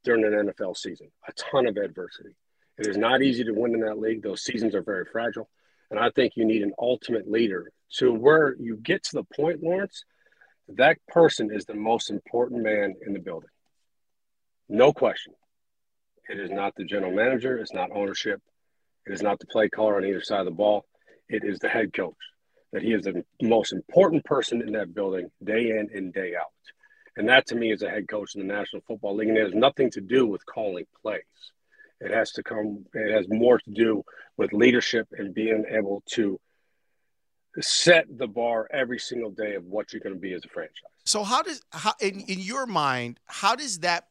during 0.04 0.24
an 0.24 0.48
NFL 0.48 0.76
season, 0.76 1.10
a 1.28 1.32
ton 1.32 1.66
of 1.66 1.76
adversity. 1.76 2.34
It 2.78 2.86
is 2.86 2.96
not 2.96 3.22
easy 3.22 3.44
to 3.44 3.52
win 3.52 3.74
in 3.74 3.80
that 3.80 3.98
league. 3.98 4.22
Those 4.22 4.42
seasons 4.42 4.74
are 4.74 4.82
very 4.82 5.04
fragile. 5.04 5.48
And 5.90 6.00
I 6.00 6.10
think 6.10 6.32
you 6.36 6.44
need 6.44 6.62
an 6.62 6.72
ultimate 6.78 7.30
leader 7.30 7.70
to 7.98 8.12
where 8.12 8.56
you 8.58 8.76
get 8.76 9.04
to 9.04 9.16
the 9.16 9.24
point, 9.24 9.62
Laurence, 9.62 10.04
that 10.68 10.98
person 11.08 11.50
is 11.52 11.66
the 11.66 11.74
most 11.74 12.10
important 12.10 12.62
man 12.62 12.94
in 13.06 13.12
the 13.12 13.18
building. 13.18 13.50
No 14.68 14.92
question. 14.92 15.34
It 16.28 16.40
is 16.40 16.50
not 16.50 16.74
the 16.76 16.84
general 16.84 17.12
manager, 17.12 17.58
it's 17.58 17.74
not 17.74 17.90
ownership, 17.92 18.40
it 19.06 19.12
is 19.12 19.22
not 19.22 19.38
the 19.38 19.46
play 19.46 19.68
caller 19.68 19.96
on 19.96 20.04
either 20.04 20.22
side 20.22 20.40
of 20.40 20.46
the 20.46 20.52
ball. 20.52 20.86
It 21.28 21.44
is 21.44 21.58
the 21.58 21.68
head 21.68 21.92
coach. 21.92 22.16
That 22.72 22.82
he 22.82 22.92
is 22.92 23.02
the 23.02 23.22
most 23.42 23.72
important 23.72 24.24
person 24.24 24.62
in 24.62 24.72
that 24.72 24.94
building 24.94 25.30
day 25.44 25.70
in 25.70 25.90
and 25.92 26.12
day 26.12 26.34
out. 26.34 26.46
And 27.16 27.28
that 27.28 27.46
to 27.48 27.54
me 27.54 27.70
is 27.70 27.82
a 27.82 27.90
head 27.90 28.08
coach 28.08 28.34
in 28.34 28.40
the 28.40 28.52
National 28.52 28.80
Football 28.86 29.16
League. 29.16 29.28
And 29.28 29.36
it 29.36 29.44
has 29.44 29.54
nothing 29.54 29.90
to 29.90 30.00
do 30.00 30.26
with 30.26 30.46
calling 30.46 30.86
plays. 31.02 31.20
It 32.04 32.12
has 32.12 32.32
to 32.32 32.42
come, 32.42 32.84
it 32.94 33.12
has 33.12 33.26
more 33.28 33.58
to 33.58 33.70
do 33.70 34.02
with 34.36 34.52
leadership 34.52 35.06
and 35.12 35.34
being 35.34 35.64
able 35.70 36.02
to 36.10 36.40
set 37.60 38.06
the 38.18 38.26
bar 38.26 38.66
every 38.72 38.98
single 38.98 39.30
day 39.30 39.54
of 39.54 39.64
what 39.64 39.92
you're 39.92 40.00
going 40.00 40.14
to 40.14 40.20
be 40.20 40.32
as 40.32 40.44
a 40.44 40.48
franchise. 40.48 40.74
So 41.04 41.22
how 41.22 41.42
does 41.42 41.62
how 41.70 41.92
in, 42.00 42.20
in 42.20 42.40
your 42.40 42.66
mind, 42.66 43.20
how 43.26 43.54
does 43.54 43.80
that 43.80 44.08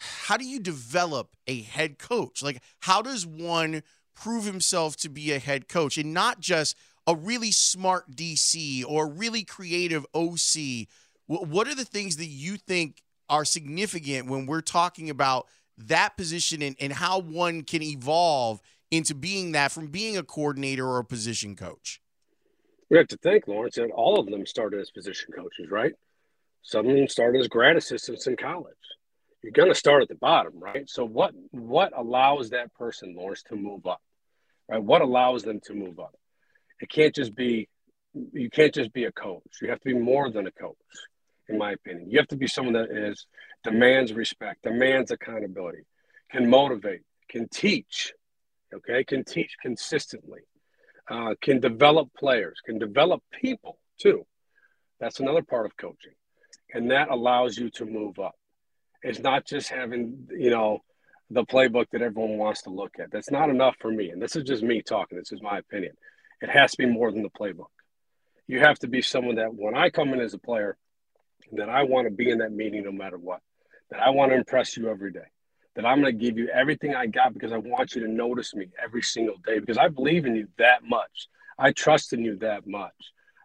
how 0.00 0.36
do 0.36 0.44
you 0.44 0.60
develop 0.60 1.36
a 1.46 1.60
head 1.62 1.98
coach? 1.98 2.42
Like 2.42 2.62
how 2.80 3.02
does 3.02 3.26
one 3.26 3.82
prove 4.14 4.44
himself 4.44 4.96
to 4.98 5.08
be 5.08 5.32
a 5.32 5.38
head 5.38 5.68
coach 5.68 5.98
and 5.98 6.14
not 6.14 6.40
just 6.40 6.76
a 7.06 7.14
really 7.14 7.52
smart 7.52 8.10
DC 8.12 8.84
or 8.86 9.08
really 9.08 9.44
creative 9.44 10.06
OC? 10.14 10.88
What 11.26 11.68
are 11.68 11.74
the 11.74 11.84
things 11.84 12.16
that 12.16 12.26
you 12.26 12.56
think 12.56 13.02
are 13.28 13.44
significant 13.44 14.28
when 14.28 14.46
we're 14.46 14.60
talking 14.60 15.10
about 15.10 15.46
that 15.88 16.16
position 16.16 16.62
and, 16.62 16.76
and 16.80 16.92
how 16.92 17.20
one 17.20 17.62
can 17.62 17.82
evolve 17.82 18.60
into 18.90 19.14
being 19.14 19.52
that 19.52 19.72
from 19.72 19.88
being 19.88 20.16
a 20.16 20.22
coordinator 20.22 20.86
or 20.86 20.98
a 20.98 21.04
position 21.04 21.56
coach? 21.56 22.00
We 22.90 22.98
have 22.98 23.08
to 23.08 23.16
think, 23.18 23.46
Laurence, 23.46 23.76
that 23.76 23.90
all 23.90 24.18
of 24.18 24.26
them 24.26 24.44
started 24.46 24.80
as 24.80 24.90
position 24.90 25.32
coaches, 25.32 25.70
right? 25.70 25.92
Some 26.62 26.88
of 26.88 26.96
them 26.96 27.08
started 27.08 27.40
as 27.40 27.48
grad 27.48 27.76
assistants 27.76 28.26
in 28.26 28.36
college. 28.36 28.74
You're 29.42 29.52
going 29.52 29.68
to 29.68 29.74
start 29.74 30.02
at 30.02 30.08
the 30.08 30.16
bottom, 30.16 30.52
right? 30.58 30.88
So 30.88 31.04
what 31.04 31.32
what 31.50 31.96
allows 31.96 32.50
that 32.50 32.74
person, 32.74 33.14
Laurence, 33.16 33.42
to 33.44 33.56
move 33.56 33.86
up? 33.86 34.00
Right? 34.68 34.82
What 34.82 35.00
allows 35.00 35.42
them 35.42 35.60
to 35.64 35.74
move 35.74 35.98
up? 35.98 36.14
It 36.80 36.90
can't 36.90 37.14
just 37.14 37.34
be 37.34 37.68
you 38.12 38.50
can't 38.50 38.74
just 38.74 38.92
be 38.92 39.04
a 39.04 39.12
coach. 39.12 39.42
You 39.62 39.70
have 39.70 39.80
to 39.80 39.94
be 39.94 39.94
more 39.94 40.30
than 40.30 40.46
a 40.46 40.52
coach 40.52 40.76
in 41.50 41.58
my 41.58 41.72
opinion. 41.72 42.10
You 42.10 42.18
have 42.18 42.28
to 42.28 42.36
be 42.36 42.46
someone 42.46 42.74
that 42.74 42.90
is 42.90 43.26
demands 43.62 44.12
respect, 44.12 44.62
demands 44.62 45.10
accountability, 45.10 45.82
can 46.30 46.48
motivate, 46.48 47.02
can 47.28 47.48
teach, 47.48 48.12
okay, 48.74 49.04
can 49.04 49.24
teach 49.24 49.56
consistently, 49.60 50.40
uh, 51.10 51.34
can 51.40 51.60
develop 51.60 52.08
players, 52.16 52.60
can 52.64 52.78
develop 52.78 53.22
people 53.32 53.78
too. 53.98 54.24
That's 55.00 55.20
another 55.20 55.42
part 55.42 55.66
of 55.66 55.76
coaching. 55.76 56.12
And 56.72 56.90
that 56.90 57.10
allows 57.10 57.58
you 57.58 57.70
to 57.70 57.84
move 57.84 58.18
up. 58.18 58.34
It's 59.02 59.18
not 59.18 59.46
just 59.46 59.68
having, 59.68 60.28
you 60.30 60.50
know, 60.50 60.80
the 61.30 61.44
playbook 61.44 61.86
that 61.92 62.02
everyone 62.02 62.38
wants 62.38 62.62
to 62.62 62.70
look 62.70 62.94
at. 63.00 63.10
That's 63.10 63.30
not 63.30 63.50
enough 63.50 63.76
for 63.80 63.90
me. 63.90 64.10
And 64.10 64.20
this 64.20 64.36
is 64.36 64.44
just 64.44 64.62
me 64.62 64.82
talking. 64.82 65.18
This 65.18 65.32
is 65.32 65.42
my 65.42 65.58
opinion. 65.58 65.94
It 66.42 66.50
has 66.50 66.72
to 66.72 66.78
be 66.78 66.86
more 66.86 67.10
than 67.10 67.22
the 67.22 67.30
playbook. 67.30 67.70
You 68.46 68.60
have 68.60 68.78
to 68.80 68.88
be 68.88 69.00
someone 69.00 69.36
that 69.36 69.54
when 69.54 69.76
I 69.76 69.90
come 69.90 70.12
in 70.12 70.20
as 70.20 70.34
a 70.34 70.38
player, 70.38 70.76
that 71.52 71.68
I 71.68 71.82
want 71.82 72.06
to 72.06 72.10
be 72.10 72.30
in 72.30 72.38
that 72.38 72.52
meeting 72.52 72.84
no 72.84 72.92
matter 72.92 73.18
what, 73.18 73.40
that 73.90 74.00
I 74.00 74.10
want 74.10 74.32
to 74.32 74.36
impress 74.36 74.76
you 74.76 74.88
every 74.88 75.12
day, 75.12 75.28
that 75.76 75.84
I'm 75.84 76.00
going 76.00 76.16
to 76.16 76.24
give 76.24 76.38
you 76.38 76.48
everything 76.48 76.94
I 76.94 77.06
got 77.06 77.34
because 77.34 77.52
I 77.52 77.58
want 77.58 77.94
you 77.94 78.02
to 78.02 78.08
notice 78.08 78.54
me 78.54 78.68
every 78.82 79.02
single 79.02 79.36
day 79.46 79.58
because 79.58 79.78
I 79.78 79.88
believe 79.88 80.26
in 80.26 80.36
you 80.36 80.48
that 80.58 80.82
much. 80.84 81.28
I 81.58 81.72
trust 81.72 82.12
in 82.12 82.20
you 82.20 82.36
that 82.38 82.66
much. 82.66 82.94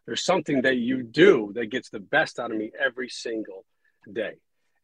There's 0.06 0.24
something 0.24 0.62
that 0.62 0.78
you 0.78 1.04
do 1.04 1.52
that 1.56 1.68
gets 1.68 1.90
the 1.90 2.00
best 2.00 2.40
out 2.40 2.52
of 2.52 2.58
me 2.58 2.72
every 2.80 3.10
single 3.10 3.66
day. 4.12 4.36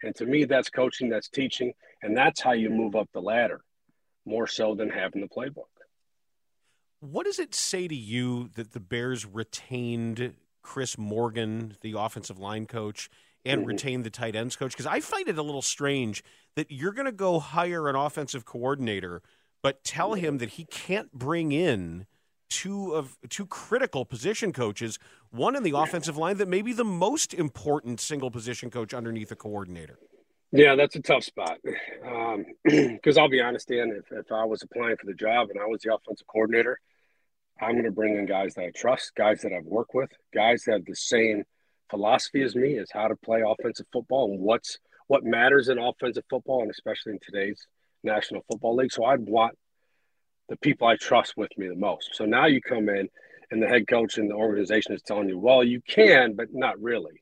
And 0.04 0.16
to 0.16 0.26
me, 0.26 0.46
that's 0.46 0.70
coaching, 0.70 1.10
that's 1.10 1.30
teaching, 1.30 1.74
and 2.02 2.18
that's 2.18 2.42
how 2.42 2.54
you 2.54 2.70
move 2.70 2.96
up 2.96 3.10
the 3.14 3.22
ladder 3.22 3.62
more 4.26 4.48
so 4.48 4.76
than 4.76 4.90
having 4.90 5.22
the 5.22 5.28
playbook. 5.28 5.66
What 7.00 7.26
does 7.26 7.40
it 7.40 7.56
say 7.56 7.88
to 7.88 7.96
you 7.96 8.50
that 8.56 8.74
the 8.74 8.80
Bears 8.80 9.26
retained 9.26 10.36
Chris 10.62 10.98
Morgan, 10.98 11.76
the 11.82 11.96
offensive 11.98 12.40
line 12.40 12.66
coach, 12.66 13.10
and 13.46 13.62
mm-hmm. 13.62 13.68
retained 13.68 14.04
the 14.04 14.10
tight 14.10 14.36
ends 14.36 14.56
coach? 14.56 14.72
Because 14.72 14.86
I 14.86 15.00
find 15.00 15.28
it 15.28 15.38
a 15.38 15.44
little 15.44 15.62
strange 15.62 16.24
that 16.56 16.72
you're 16.72 16.94
going 16.94 17.06
to 17.06 17.12
go 17.12 17.40
hire 17.40 17.88
an 17.88 17.96
offensive 17.96 18.46
coordinator, 18.46 19.22
but 19.62 19.84
tell 19.84 20.14
him 20.14 20.38
that 20.40 20.52
he 20.52 20.66
can't 20.66 21.12
bring 21.14 21.52
in 21.52 22.06
two 22.50 22.94
of 22.94 23.18
two 23.30 23.46
critical 23.46 24.06
position 24.06 24.52
coaches, 24.52 25.00
one 25.30 25.56
in 25.56 25.64
the 25.64 25.76
offensive 25.76 26.18
line 26.18 26.38
that 26.38 26.48
may 26.48 26.62
be 26.62 26.74
the 26.74 26.84
most 26.84 27.34
important 27.34 28.00
single 28.00 28.30
position 28.30 28.70
coach 28.70 28.94
underneath 28.94 29.32
a 29.32 29.36
coordinator. 29.36 29.98
Yeah, 30.52 30.76
that's 30.76 30.98
a 30.98 31.02
tough 31.02 31.24
spot. 31.24 31.60
Because 31.64 33.18
um, 33.18 33.18
I'll 33.18 33.30
be 33.30 33.40
honest, 33.40 33.70
Dan, 33.70 33.98
if, 33.98 34.12
if 34.12 34.32
I 34.32 34.44
was 34.44 34.62
applying 34.64 34.98
for 34.98 35.06
the 35.06 35.14
job 35.14 35.50
and 35.50 35.60
I 35.60 35.66
was 35.66 35.82
the 35.82 35.94
offensive 35.96 36.28
coordinator, 36.28 36.78
I'm 37.62 37.74
going 37.74 37.86
to 37.86 37.92
bring 37.92 38.18
in 38.18 38.26
guys 38.26 38.56
that 38.56 38.64
I 38.64 38.72
trust, 38.76 39.14
guys 39.16 39.42
that 39.42 39.54
I've 39.54 39.66
worked 39.66 39.94
with, 39.94 40.10
guys 40.34 40.64
that 40.64 40.74
have 40.74 40.86
the 40.86 40.96
same 40.96 41.44
philosophy 41.90 42.42
as 42.42 42.56
me, 42.56 42.78
as 42.78 42.90
how 42.92 43.08
to 43.08 43.16
play 43.16 43.44
offensive 43.46 43.86
football 43.94 44.32
and 44.32 44.40
what's 44.40 44.80
what 45.08 45.24
matters 45.24 45.70
in 45.70 45.78
offensive 45.78 46.24
football, 46.30 46.62
and 46.62 46.72
especially 46.72 47.14
in 47.14 47.20
today's 47.22 47.68
National 48.04 48.44
Football 48.50 48.78
League. 48.78 48.92
So 48.92 49.04
I'd 49.06 49.20
want 49.20 49.58
the 50.50 50.56
people 50.58 50.88
I 50.88 50.96
trust 50.96 51.34
with 51.38 51.52
me 51.58 51.68
the 51.68 51.76
most. 51.76 52.12
So 52.14 52.26
now 52.26 52.46
you 52.46 52.62
come 52.62 52.90
in 52.90 53.10
and 53.52 53.62
the 53.62 53.68
head 53.68 53.88
coach 53.88 54.18
and 54.18 54.30
the 54.30 54.36
organization 54.36 54.94
is 54.94 55.02
telling 55.02 55.30
you, 55.30 55.38
well, 55.38 55.64
you 55.64 55.82
can, 55.82 56.34
but 56.36 56.48
not 56.54 56.82
really. 56.82 57.22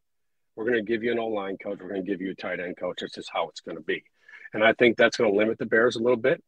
We're 0.55 0.65
going 0.65 0.77
to 0.77 0.83
give 0.83 1.03
you 1.03 1.11
an 1.11 1.19
O 1.19 1.27
line 1.27 1.57
coach. 1.57 1.79
We're 1.81 1.89
going 1.89 2.05
to 2.05 2.11
give 2.11 2.21
you 2.21 2.31
a 2.31 2.35
tight 2.35 2.59
end 2.59 2.77
coach. 2.77 2.99
This 3.01 3.17
is 3.17 3.29
how 3.31 3.49
it's 3.49 3.61
going 3.61 3.77
to 3.77 3.83
be. 3.83 4.03
And 4.53 4.63
I 4.63 4.73
think 4.73 4.97
that's 4.97 5.17
going 5.17 5.31
to 5.31 5.37
limit 5.37 5.57
the 5.57 5.65
Bears 5.65 5.95
a 5.95 5.99
little 5.99 6.17
bit 6.17 6.43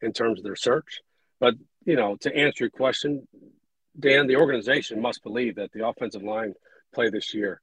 in 0.00 0.12
terms 0.12 0.40
of 0.40 0.44
their 0.44 0.56
search. 0.56 1.00
But, 1.40 1.54
you 1.84 1.96
know, 1.96 2.16
to 2.16 2.34
answer 2.34 2.64
your 2.64 2.70
question, 2.70 3.26
Dan, 3.98 4.26
the 4.26 4.36
organization 4.36 5.00
must 5.00 5.22
believe 5.22 5.56
that 5.56 5.72
the 5.72 5.86
offensive 5.86 6.22
line 6.22 6.54
play 6.94 7.10
this 7.10 7.34
year 7.34 7.60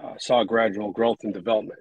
uh, 0.00 0.14
saw 0.18 0.44
gradual 0.44 0.90
growth 0.90 1.18
and 1.22 1.32
development. 1.32 1.80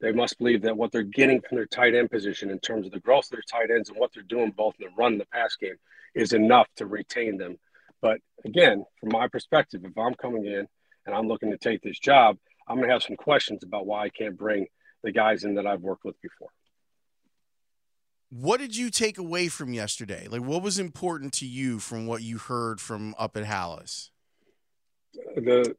They 0.00 0.12
must 0.12 0.38
believe 0.38 0.62
that 0.62 0.76
what 0.76 0.92
they're 0.92 1.02
getting 1.02 1.40
from 1.42 1.56
their 1.56 1.66
tight 1.66 1.94
end 1.94 2.10
position 2.10 2.50
in 2.50 2.58
terms 2.58 2.86
of 2.86 2.92
the 2.92 3.00
growth 3.00 3.26
of 3.26 3.32
their 3.32 3.42
tight 3.50 3.70
ends 3.70 3.90
and 3.90 3.98
what 3.98 4.12
they're 4.14 4.22
doing 4.22 4.50
both 4.50 4.74
in 4.78 4.86
the 4.86 4.94
run 4.96 5.12
and 5.12 5.20
the 5.20 5.26
pass 5.26 5.56
game 5.56 5.76
is 6.14 6.32
enough 6.32 6.68
to 6.76 6.86
retain 6.86 7.36
them. 7.36 7.58
But 8.00 8.18
again, 8.44 8.84
from 8.98 9.10
my 9.10 9.28
perspective, 9.28 9.82
if 9.84 9.96
I'm 9.98 10.14
coming 10.14 10.46
in 10.46 10.66
and 11.06 11.14
I'm 11.14 11.28
looking 11.28 11.50
to 11.50 11.58
take 11.58 11.82
this 11.82 11.98
job, 11.98 12.38
I'm 12.66 12.76
going 12.76 12.88
to 12.88 12.92
have 12.94 13.02
some 13.02 13.16
questions 13.16 13.62
about 13.62 13.86
why 13.86 14.04
I 14.04 14.08
can't 14.08 14.38
bring 14.38 14.66
the 15.02 15.12
guys 15.12 15.44
in 15.44 15.54
that 15.54 15.66
I've 15.66 15.80
worked 15.80 16.04
with 16.04 16.20
before. 16.22 16.48
What 18.30 18.60
did 18.60 18.76
you 18.76 18.90
take 18.90 19.18
away 19.18 19.48
from 19.48 19.72
yesterday? 19.72 20.28
Like, 20.30 20.42
what 20.42 20.62
was 20.62 20.78
important 20.78 21.32
to 21.34 21.46
you 21.46 21.80
from 21.80 22.06
what 22.06 22.22
you 22.22 22.38
heard 22.38 22.80
from 22.80 23.14
up 23.18 23.36
at 23.36 23.44
Halas? 23.44 24.10
The 25.36 25.74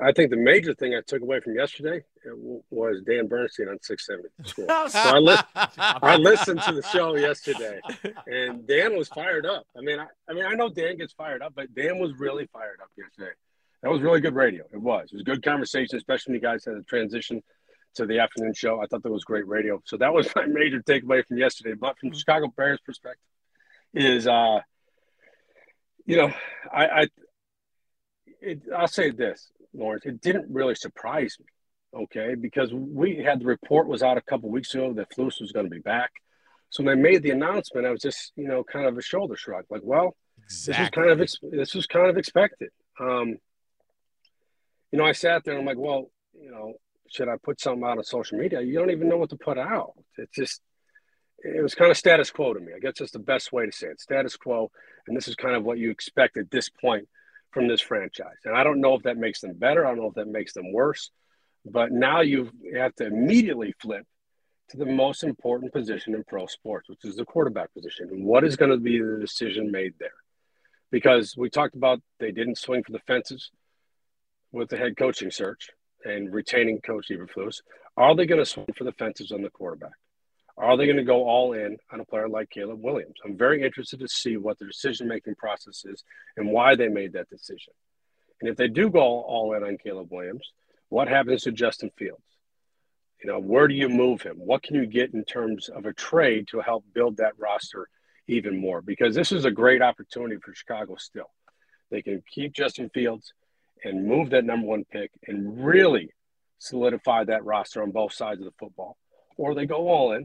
I 0.00 0.12
think 0.12 0.30
the 0.30 0.36
major 0.36 0.74
thing 0.74 0.94
I 0.94 1.00
took 1.04 1.22
away 1.22 1.40
from 1.40 1.54
yesterday 1.54 2.04
uh, 2.24 2.34
was 2.70 3.02
Dan 3.04 3.26
Bernstein 3.26 3.68
on 3.68 3.78
670. 3.82 4.88
so 4.88 4.98
I, 4.98 5.18
li- 5.18 5.36
I 5.76 6.16
listened 6.16 6.62
to 6.62 6.72
the 6.72 6.82
show 6.82 7.16
yesterday, 7.16 7.80
and 8.26 8.66
Dan 8.66 8.96
was 8.96 9.08
fired 9.08 9.44
up. 9.44 9.66
I 9.76 9.80
mean, 9.80 9.98
I, 9.98 10.06
I 10.28 10.34
mean, 10.34 10.44
I 10.44 10.54
know 10.54 10.68
Dan 10.68 10.96
gets 10.96 11.12
fired 11.12 11.42
up, 11.42 11.52
but 11.56 11.74
Dan 11.74 11.98
was 11.98 12.12
really 12.16 12.46
fired 12.52 12.78
up 12.80 12.90
yesterday. 12.96 13.32
That 13.82 13.90
was 13.90 14.00
really 14.00 14.20
good 14.20 14.34
radio. 14.34 14.64
It 14.72 14.80
was. 14.80 15.08
It 15.12 15.14
was 15.16 15.24
good 15.24 15.42
conversation, 15.42 15.96
especially 15.96 16.32
when 16.32 16.42
you 16.42 16.48
guys 16.48 16.64
had 16.64 16.74
a 16.74 16.82
transition 16.82 17.42
to 17.94 18.06
the 18.06 18.20
afternoon 18.20 18.54
show. 18.54 18.80
I 18.80 18.86
thought 18.86 19.02
that 19.02 19.12
was 19.12 19.24
great 19.24 19.46
radio. 19.46 19.80
So 19.84 19.96
that 19.96 20.12
was 20.12 20.28
my 20.36 20.46
major 20.46 20.82
takeaway 20.82 21.26
from 21.26 21.38
yesterday. 21.38 21.74
But 21.74 21.98
from 21.98 22.12
Chicago 22.12 22.52
Bears 22.56 22.80
perspective, 22.84 23.22
is 23.94 24.26
uh, 24.26 24.60
you 26.06 26.16
know, 26.16 26.32
I, 26.72 26.86
I 26.86 27.06
it, 28.40 28.62
I'll 28.74 28.88
say 28.88 29.10
this 29.10 29.50
Laurence, 29.74 30.04
it 30.06 30.20
didn't 30.20 30.46
really 30.52 30.74
surprise 30.74 31.36
me, 31.38 32.02
okay, 32.02 32.34
because 32.34 32.72
we 32.72 33.16
had 33.16 33.40
the 33.40 33.44
report 33.44 33.86
was 33.86 34.02
out 34.02 34.16
a 34.16 34.22
couple 34.22 34.50
weeks 34.50 34.74
ago 34.74 34.92
that 34.94 35.10
Flus 35.10 35.40
was 35.40 35.52
going 35.52 35.66
to 35.66 35.70
be 35.70 35.80
back. 35.80 36.10
So 36.70 36.82
when 36.82 36.96
they 36.96 37.10
made 37.10 37.22
the 37.22 37.30
announcement, 37.30 37.86
I 37.86 37.90
was 37.90 38.00
just, 38.00 38.32
you 38.36 38.46
know, 38.46 38.62
kind 38.64 38.86
of 38.86 38.96
a 38.96 39.02
shoulder 39.02 39.36
shrug, 39.36 39.64
like, 39.70 39.80
well, 39.84 40.16
exactly. 40.44 40.72
this 40.72 40.78
was 40.80 40.90
kind 40.90 41.10
of 41.10 41.20
ex- 41.20 41.38
this 41.42 41.74
was 41.74 41.86
kind 41.86 42.10
of 42.10 42.16
expected. 42.16 42.70
Um, 43.00 43.36
you 44.92 44.98
know, 44.98 45.04
I 45.04 45.12
sat 45.12 45.44
there 45.44 45.54
and 45.54 45.60
I'm 45.60 45.66
like, 45.66 45.78
well, 45.78 46.10
you 46.38 46.50
know, 46.50 46.74
should 47.10 47.28
I 47.28 47.36
put 47.42 47.60
something 47.60 47.84
out 47.84 47.98
on 47.98 48.04
social 48.04 48.38
media? 48.38 48.60
You 48.60 48.78
don't 48.78 48.90
even 48.90 49.08
know 49.08 49.16
what 49.16 49.30
to 49.30 49.36
put 49.36 49.58
out. 49.58 49.92
It's 50.16 50.34
just, 50.34 50.60
it 51.38 51.62
was 51.62 51.74
kind 51.74 51.90
of 51.90 51.96
status 51.96 52.30
quo 52.30 52.54
to 52.54 52.60
me. 52.60 52.72
I 52.74 52.80
guess 52.80 52.94
that's 52.98 53.12
the 53.12 53.18
best 53.18 53.52
way 53.52 53.66
to 53.66 53.72
say 53.72 53.88
it. 53.88 54.00
Status 54.00 54.36
quo, 54.36 54.70
and 55.06 55.16
this 55.16 55.28
is 55.28 55.34
kind 55.34 55.54
of 55.54 55.64
what 55.64 55.78
you 55.78 55.90
expect 55.90 56.36
at 56.36 56.50
this 56.50 56.68
point 56.68 57.08
from 57.52 57.68
this 57.68 57.80
franchise. 57.80 58.36
And 58.44 58.56
I 58.56 58.64
don't 58.64 58.80
know 58.80 58.94
if 58.94 59.02
that 59.04 59.16
makes 59.16 59.40
them 59.40 59.54
better. 59.54 59.86
I 59.86 59.90
don't 59.90 59.98
know 59.98 60.08
if 60.08 60.14
that 60.14 60.28
makes 60.28 60.52
them 60.52 60.72
worse. 60.72 61.10
But 61.64 61.92
now 61.92 62.20
you 62.20 62.50
have 62.74 62.94
to 62.96 63.06
immediately 63.06 63.74
flip 63.80 64.06
to 64.70 64.76
the 64.76 64.86
most 64.86 65.22
important 65.22 65.72
position 65.72 66.14
in 66.14 66.24
pro 66.24 66.46
sports, 66.46 66.88
which 66.88 67.04
is 67.04 67.16
the 67.16 67.24
quarterback 67.24 67.72
position. 67.72 68.08
And 68.10 68.24
what 68.24 68.44
is 68.44 68.56
going 68.56 68.70
to 68.70 68.76
be 68.76 69.00
the 69.00 69.18
decision 69.20 69.70
made 69.70 69.94
there? 69.98 70.10
Because 70.90 71.36
we 71.36 71.50
talked 71.50 71.74
about 71.74 72.00
they 72.20 72.32
didn't 72.32 72.58
swing 72.58 72.82
for 72.82 72.92
the 72.92 73.00
fences 73.00 73.50
with 74.52 74.68
the 74.68 74.76
head 74.76 74.96
coaching 74.96 75.30
search 75.30 75.70
and 76.04 76.32
retaining 76.32 76.80
Coach 76.80 77.08
Eberflus. 77.10 77.60
Are 77.96 78.14
they 78.14 78.26
going 78.26 78.40
to 78.40 78.46
swing 78.46 78.66
for 78.76 78.84
the 78.84 78.92
fences 78.92 79.32
on 79.32 79.42
the 79.42 79.50
quarterback? 79.50 79.92
Are 80.56 80.76
they 80.76 80.86
going 80.86 80.96
to 80.96 81.04
go 81.04 81.24
all 81.24 81.52
in 81.52 81.76
on 81.92 82.00
a 82.00 82.04
player 82.04 82.28
like 82.28 82.50
Caleb 82.50 82.82
Williams? 82.82 83.14
I'm 83.24 83.36
very 83.36 83.62
interested 83.62 84.00
to 84.00 84.08
see 84.08 84.36
what 84.36 84.58
the 84.58 84.66
decision 84.66 85.06
making 85.06 85.36
process 85.36 85.84
is 85.84 86.02
and 86.36 86.50
why 86.50 86.74
they 86.74 86.88
made 86.88 87.12
that 87.12 87.30
decision. 87.30 87.72
And 88.40 88.50
if 88.50 88.56
they 88.56 88.68
do 88.68 88.90
go 88.90 89.00
all 89.00 89.54
in 89.54 89.62
on 89.62 89.78
Caleb 89.78 90.08
Williams, 90.10 90.52
what 90.88 91.08
happens 91.08 91.42
to 91.42 91.52
Justin 91.52 91.90
Fields? 91.96 92.22
You 93.22 93.30
know, 93.30 93.40
where 93.40 93.68
do 93.68 93.74
you 93.74 93.88
move 93.88 94.22
him? 94.22 94.36
What 94.36 94.62
can 94.62 94.76
you 94.76 94.86
get 94.86 95.14
in 95.14 95.24
terms 95.24 95.68
of 95.68 95.86
a 95.86 95.92
trade 95.92 96.48
to 96.48 96.60
help 96.60 96.84
build 96.92 97.16
that 97.16 97.38
roster 97.38 97.88
even 98.26 98.60
more? 98.60 98.80
Because 98.80 99.14
this 99.14 99.32
is 99.32 99.44
a 99.44 99.50
great 99.50 99.82
opportunity 99.82 100.36
for 100.40 100.54
Chicago 100.54 100.96
still. 100.96 101.30
They 101.90 102.02
can 102.02 102.22
keep 102.28 102.52
Justin 102.52 102.90
Fields 102.94 103.32
and 103.84 104.06
move 104.06 104.30
that 104.30 104.44
number 104.44 104.66
one 104.66 104.84
pick 104.90 105.10
and 105.26 105.64
really 105.64 106.10
solidify 106.58 107.24
that 107.24 107.44
roster 107.44 107.82
on 107.82 107.90
both 107.90 108.12
sides 108.12 108.40
of 108.40 108.46
the 108.46 108.54
football. 108.58 108.96
Or 109.36 109.54
they 109.54 109.66
go 109.66 109.88
all 109.88 110.12
in 110.12 110.24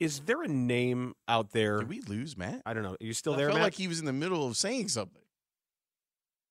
is 0.00 0.20
there 0.20 0.42
a 0.42 0.48
name 0.48 1.14
out 1.26 1.50
there? 1.52 1.78
Did 1.78 1.88
we 1.88 2.00
lose 2.02 2.36
Matt? 2.36 2.62
I 2.64 2.72
don't 2.72 2.82
know. 2.82 2.92
Are 2.92 2.96
you 3.00 3.12
still 3.12 3.34
I 3.34 3.36
there, 3.36 3.46
felt 3.48 3.58
Matt? 3.58 3.64
like 3.64 3.74
he 3.74 3.88
was 3.88 3.98
in 3.98 4.06
the 4.06 4.12
middle 4.12 4.46
of 4.46 4.56
saying 4.56 4.88
something. 4.88 5.22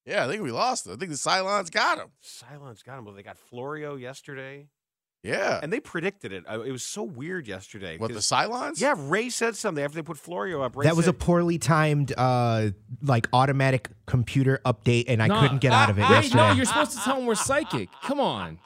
Yeah, 0.06 0.26
I 0.26 0.28
think 0.30 0.42
we 0.42 0.52
lost 0.52 0.86
him. 0.86 0.94
I 0.94 0.96
think 0.96 1.12
the 1.12 1.18
Cylons 1.18 1.72
got 1.72 1.98
him. 1.98 2.08
Cylons 2.24 2.84
got 2.84 2.98
him. 2.98 3.06
Well, 3.06 3.14
they 3.14 3.24
got 3.24 3.38
Florio 3.38 3.96
yesterday. 3.96 4.68
Yeah. 5.24 5.60
And 5.62 5.74
they 5.74 5.80
predicted 5.80 6.32
it. 6.32 6.46
It 6.50 6.72
was 6.72 6.84
so 6.84 7.04
weird 7.04 7.48
yesterday. 7.48 7.98
What, 7.98 8.14
the 8.14 8.20
Cylons? 8.20 8.80
Yeah, 8.80 8.94
Ray 8.98 9.30
said 9.30 9.56
something 9.56 9.84
after 9.84 9.96
they 9.96 10.02
put 10.04 10.18
Florio 10.18 10.62
up. 10.62 10.76
Ray 10.76 10.86
that 10.86 10.96
was 10.96 11.06
said, 11.06 11.16
a 11.16 11.18
poorly 11.18 11.58
timed, 11.58 12.14
uh, 12.18 12.70
like 13.02 13.28
automatic 13.34 13.90
computer 14.06 14.62
update, 14.66 15.06
and 15.08 15.22
I 15.22 15.28
Nah. 15.28 15.42
couldn't 15.42 15.60
get 15.60 15.74
out 15.74 15.90
of 15.90 15.98
it 15.98 16.04
Ray, 16.04 16.10
yesterday. 16.10 16.36
no, 16.38 16.52
you're 16.54 16.66
supposed 16.66 16.92
to 16.92 17.00
tell 17.00 17.18
them 17.18 17.26
we're 17.26 17.36
psychic. 17.36 17.90
Come 18.04 18.20
on. 18.20 18.60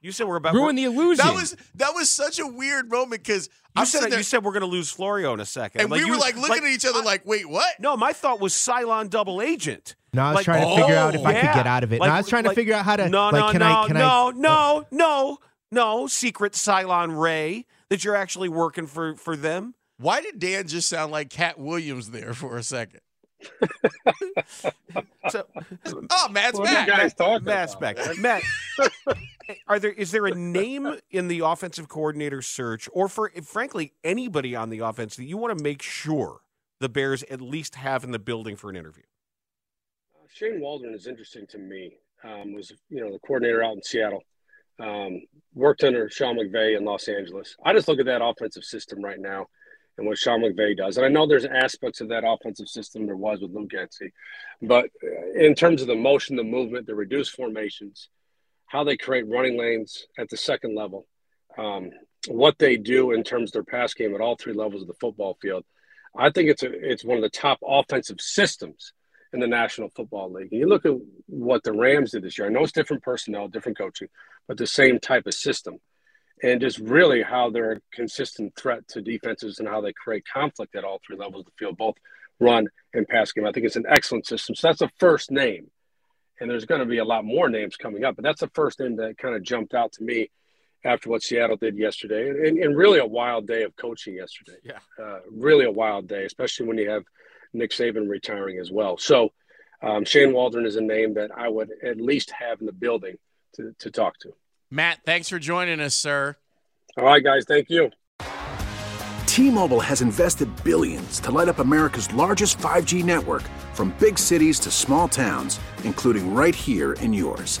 You 0.00 0.10
said 0.10 0.26
we're 0.26 0.36
about 0.36 0.52
to 0.52 0.58
Ruin 0.58 0.74
the 0.74 0.84
illusion. 0.84 1.24
That 1.24 1.34
was 1.34 1.56
that 1.76 1.94
was 1.94 2.10
such 2.10 2.40
a 2.40 2.46
weird 2.46 2.90
moment 2.90 3.22
because 3.22 3.48
You 3.78 3.86
said 3.86 4.10
you 4.12 4.24
said 4.24 4.42
we're 4.44 4.50
going 4.50 4.62
to 4.62 4.66
lose 4.66 4.90
Florio 4.90 5.32
in 5.34 5.38
a 5.38 5.46
second, 5.46 5.82
and 5.82 5.90
we 5.92 6.00
you- 6.00 6.10
were 6.10 6.16
like 6.18 6.34
looking 6.36 6.64
at 6.64 6.70
each 6.70 6.84
other 6.84 7.02
like, 7.02 7.24
wait, 7.24 7.48
what? 7.48 7.78
No, 7.78 7.96
my 7.96 8.12
thought 8.12 8.40
was 8.40 8.52
Cylon 8.52 9.08
double 9.10 9.40
agent. 9.40 9.94
No, 10.12 10.22
I 10.24 10.28
was 10.30 10.34
Like, 10.36 10.44
trying 10.46 10.68
to 10.68 10.74
figure 10.82 10.96
out 10.96 11.14
if 11.14 11.24
I 11.24 11.34
could 11.34 11.42
get 11.54 11.66
out 11.68 11.84
of 11.84 11.92
it. 11.92 12.00
Like- 12.00 12.08
no, 12.08 12.14
I 12.14 12.18
was 12.18 12.28
trying 12.28 12.44
to 12.44 12.52
figure 12.54 12.74
out 12.74 12.84
how 12.84 12.96
to. 12.96 13.08
No, 13.08 13.26
like, 13.26 13.34
no, 13.34 13.50
can 13.52 13.60
no, 13.60 13.66
I? 13.82 13.86
Can 13.86 13.96
no, 13.96 14.00
I? 14.02 14.30
no, 14.32 14.40
no, 14.40 14.86
no, 14.90 15.38
secret 16.08 16.52
Cylon 16.52 17.18
Ray 17.18 17.66
that 17.88 18.04
you're 18.04 18.16
actually 18.16 18.48
working 18.48 18.86
for 18.86 19.16
for 19.16 19.36
them. 19.36 19.74
Why 19.98 20.20
did 20.20 20.38
Dan 20.38 20.66
just 20.66 20.88
sound 20.88 21.12
like 21.12 21.30
Katt 21.30 21.58
Williams 21.58 22.10
there 22.10 22.34
for 22.34 22.56
a 22.56 22.62
second? 22.62 23.00
So, 25.30 25.46
oh, 26.10 26.28
Matt's 26.30 26.58
What 26.58 26.66
back. 26.66 26.86
guys 26.88 27.14
talking 27.14 27.44
Matt's 27.46 27.74
about, 27.74 27.96
back. 27.96 28.18
man? 28.18 28.42
Matt, 28.76 29.16
are 29.68 29.78
there 29.78 29.92
is 29.92 30.10
there 30.10 30.26
a 30.26 30.34
name 30.34 30.96
in 31.10 31.28
the 31.28 31.40
offensive 31.40 31.88
coordinator 31.88 32.42
search, 32.42 32.88
or 32.92 33.08
for 33.08 33.30
frankly 33.44 33.92
anybody 34.04 34.54
on 34.54 34.68
the 34.70 34.80
offense 34.80 35.16
that 35.16 35.24
you 35.24 35.36
want 35.38 35.56
to 35.56 35.62
make 35.62 35.80
sure 35.82 36.40
the 36.80 36.88
Bears 36.88 37.22
at 37.24 37.40
least 37.40 37.76
have 37.76 38.04
in 38.04 38.10
the 38.10 38.18
building 38.18 38.56
for 38.56 38.68
an 38.68 38.76
interview? 38.76 39.04
Shane 40.32 40.60
Waldron 40.60 40.92
is 40.94 41.06
interesting 41.06 41.46
to 41.48 41.58
me. 41.58 41.96
Um, 42.24 42.52
was 42.52 42.72
you 42.88 43.00
know 43.00 43.12
the 43.12 43.18
coordinator 43.20 43.62
out 43.64 43.74
in 43.76 43.82
Seattle, 43.82 44.22
um, 44.82 45.22
worked 45.54 45.84
under 45.84 46.10
Sean 46.10 46.36
McVay 46.36 46.76
in 46.76 46.84
Los 46.84 47.08
Angeles. 47.08 47.56
I 47.64 47.72
just 47.72 47.88
look 47.88 48.00
at 48.00 48.06
that 48.06 48.24
offensive 48.24 48.64
system 48.64 49.02
right 49.02 49.20
now 49.20 49.46
and 49.96 50.06
what 50.06 50.18
Sean 50.18 50.40
McVay 50.40 50.76
does. 50.76 50.96
And 50.96 51.06
I 51.06 51.08
know 51.08 51.26
there's 51.26 51.44
aspects 51.44 52.00
of 52.00 52.08
that 52.08 52.24
offensive 52.26 52.68
system 52.68 53.06
there 53.06 53.16
was 53.16 53.40
with 53.40 53.52
Luke 53.52 53.70
Getsy, 53.70 54.10
but 54.60 54.86
uh, 55.04 55.38
in 55.38 55.54
terms 55.54 55.82
of 55.82 55.88
the 55.88 55.94
motion, 55.94 56.36
the 56.36 56.42
movement, 56.42 56.86
the 56.86 56.94
reduced 56.94 57.32
formations, 57.32 58.08
how 58.66 58.84
they 58.84 58.96
create 58.96 59.28
running 59.28 59.58
lanes 59.58 60.06
at 60.18 60.28
the 60.30 60.36
second 60.36 60.74
level, 60.74 61.06
um, 61.58 61.90
what 62.28 62.58
they 62.58 62.76
do 62.76 63.12
in 63.12 63.22
terms 63.22 63.50
of 63.50 63.52
their 63.52 63.64
pass 63.64 63.94
game 63.94 64.14
at 64.14 64.20
all 64.20 64.36
three 64.36 64.54
levels 64.54 64.82
of 64.82 64.88
the 64.88 64.94
football 64.94 65.36
field, 65.40 65.64
I 66.16 66.30
think 66.30 66.48
it's 66.48 66.62
a, 66.62 66.70
it's 66.72 67.04
one 67.04 67.18
of 67.18 67.22
the 67.22 67.30
top 67.30 67.58
offensive 67.66 68.20
systems 68.20 68.92
in 69.32 69.40
the 69.40 69.46
National 69.46 69.90
Football 69.94 70.32
League. 70.32 70.48
And 70.52 70.60
you 70.60 70.66
look 70.66 70.84
at 70.84 70.94
what 71.26 71.62
the 71.62 71.72
Rams 71.72 72.10
did 72.12 72.22
this 72.22 72.38
year. 72.38 72.46
I 72.46 72.50
know 72.50 72.62
it's 72.62 72.72
different 72.72 73.02
personnel, 73.02 73.48
different 73.48 73.78
coaching, 73.78 74.08
but 74.46 74.58
the 74.58 74.66
same 74.66 74.98
type 74.98 75.26
of 75.26 75.34
system 75.34 75.78
and 76.42 76.60
just 76.60 76.78
really 76.78 77.22
how 77.22 77.50
they're 77.50 77.72
a 77.72 77.80
consistent 77.92 78.54
threat 78.56 78.86
to 78.88 79.00
defenses 79.00 79.58
and 79.58 79.68
how 79.68 79.80
they 79.80 79.92
create 79.92 80.24
conflict 80.30 80.74
at 80.74 80.84
all 80.84 81.00
three 81.06 81.16
levels 81.16 81.40
of 81.40 81.46
the 81.46 81.52
field, 81.58 81.76
both 81.76 81.94
run 82.40 82.66
and 82.92 83.06
pass 83.06 83.32
game. 83.32 83.46
I 83.46 83.52
think 83.52 83.64
it's 83.64 83.76
an 83.76 83.86
excellent 83.88 84.26
system. 84.26 84.54
So 84.54 84.68
that's 84.68 84.80
the 84.80 84.90
first 84.98 85.30
name. 85.30 85.70
And 86.40 86.50
there's 86.50 86.64
going 86.64 86.80
to 86.80 86.86
be 86.86 86.98
a 86.98 87.04
lot 87.04 87.24
more 87.24 87.48
names 87.48 87.76
coming 87.76 88.04
up, 88.04 88.16
but 88.16 88.24
that's 88.24 88.40
the 88.40 88.50
first 88.54 88.80
name 88.80 88.96
that 88.96 89.16
kind 89.18 89.36
of 89.36 89.44
jumped 89.44 89.74
out 89.74 89.92
to 89.92 90.02
me 90.02 90.30
after 90.84 91.08
what 91.08 91.22
Seattle 91.22 91.56
did 91.56 91.78
yesterday. 91.78 92.28
And, 92.28 92.58
and 92.58 92.76
really 92.76 92.98
a 92.98 93.06
wild 93.06 93.46
day 93.46 93.62
of 93.62 93.76
coaching 93.76 94.16
yesterday. 94.16 94.58
Yeah. 94.64 94.80
Uh, 95.00 95.20
really 95.30 95.64
a 95.64 95.70
wild 95.70 96.08
day, 96.08 96.24
especially 96.24 96.66
when 96.66 96.78
you 96.78 96.90
have 96.90 97.04
Nick 97.52 97.70
Saban 97.70 98.08
retiring 98.08 98.58
as 98.58 98.70
well. 98.70 98.96
So 98.98 99.32
um, 99.82 100.04
Shane 100.04 100.32
Waldron 100.32 100.66
is 100.66 100.76
a 100.76 100.80
name 100.80 101.14
that 101.14 101.30
I 101.36 101.48
would 101.48 101.70
at 101.82 102.00
least 102.00 102.30
have 102.30 102.60
in 102.60 102.66
the 102.66 102.72
building 102.72 103.16
to, 103.54 103.74
to 103.80 103.90
talk 103.90 104.18
to. 104.20 104.32
Matt, 104.70 105.00
thanks 105.04 105.28
for 105.28 105.38
joining 105.38 105.80
us, 105.80 105.94
sir. 105.94 106.36
All 106.96 107.04
right, 107.04 107.22
guys. 107.22 107.44
Thank 107.46 107.68
you. 107.68 107.90
T-Mobile 109.26 109.80
has 109.80 110.02
invested 110.02 110.48
billions 110.62 111.18
to 111.20 111.30
light 111.30 111.48
up 111.48 111.58
America's 111.58 112.12
largest 112.12 112.58
5G 112.58 113.02
network 113.02 113.42
from 113.72 113.94
big 113.98 114.18
cities 114.18 114.58
to 114.60 114.70
small 114.70 115.08
towns, 115.08 115.58
including 115.84 116.34
right 116.34 116.54
here 116.54 116.92
in 116.94 117.14
yours. 117.14 117.60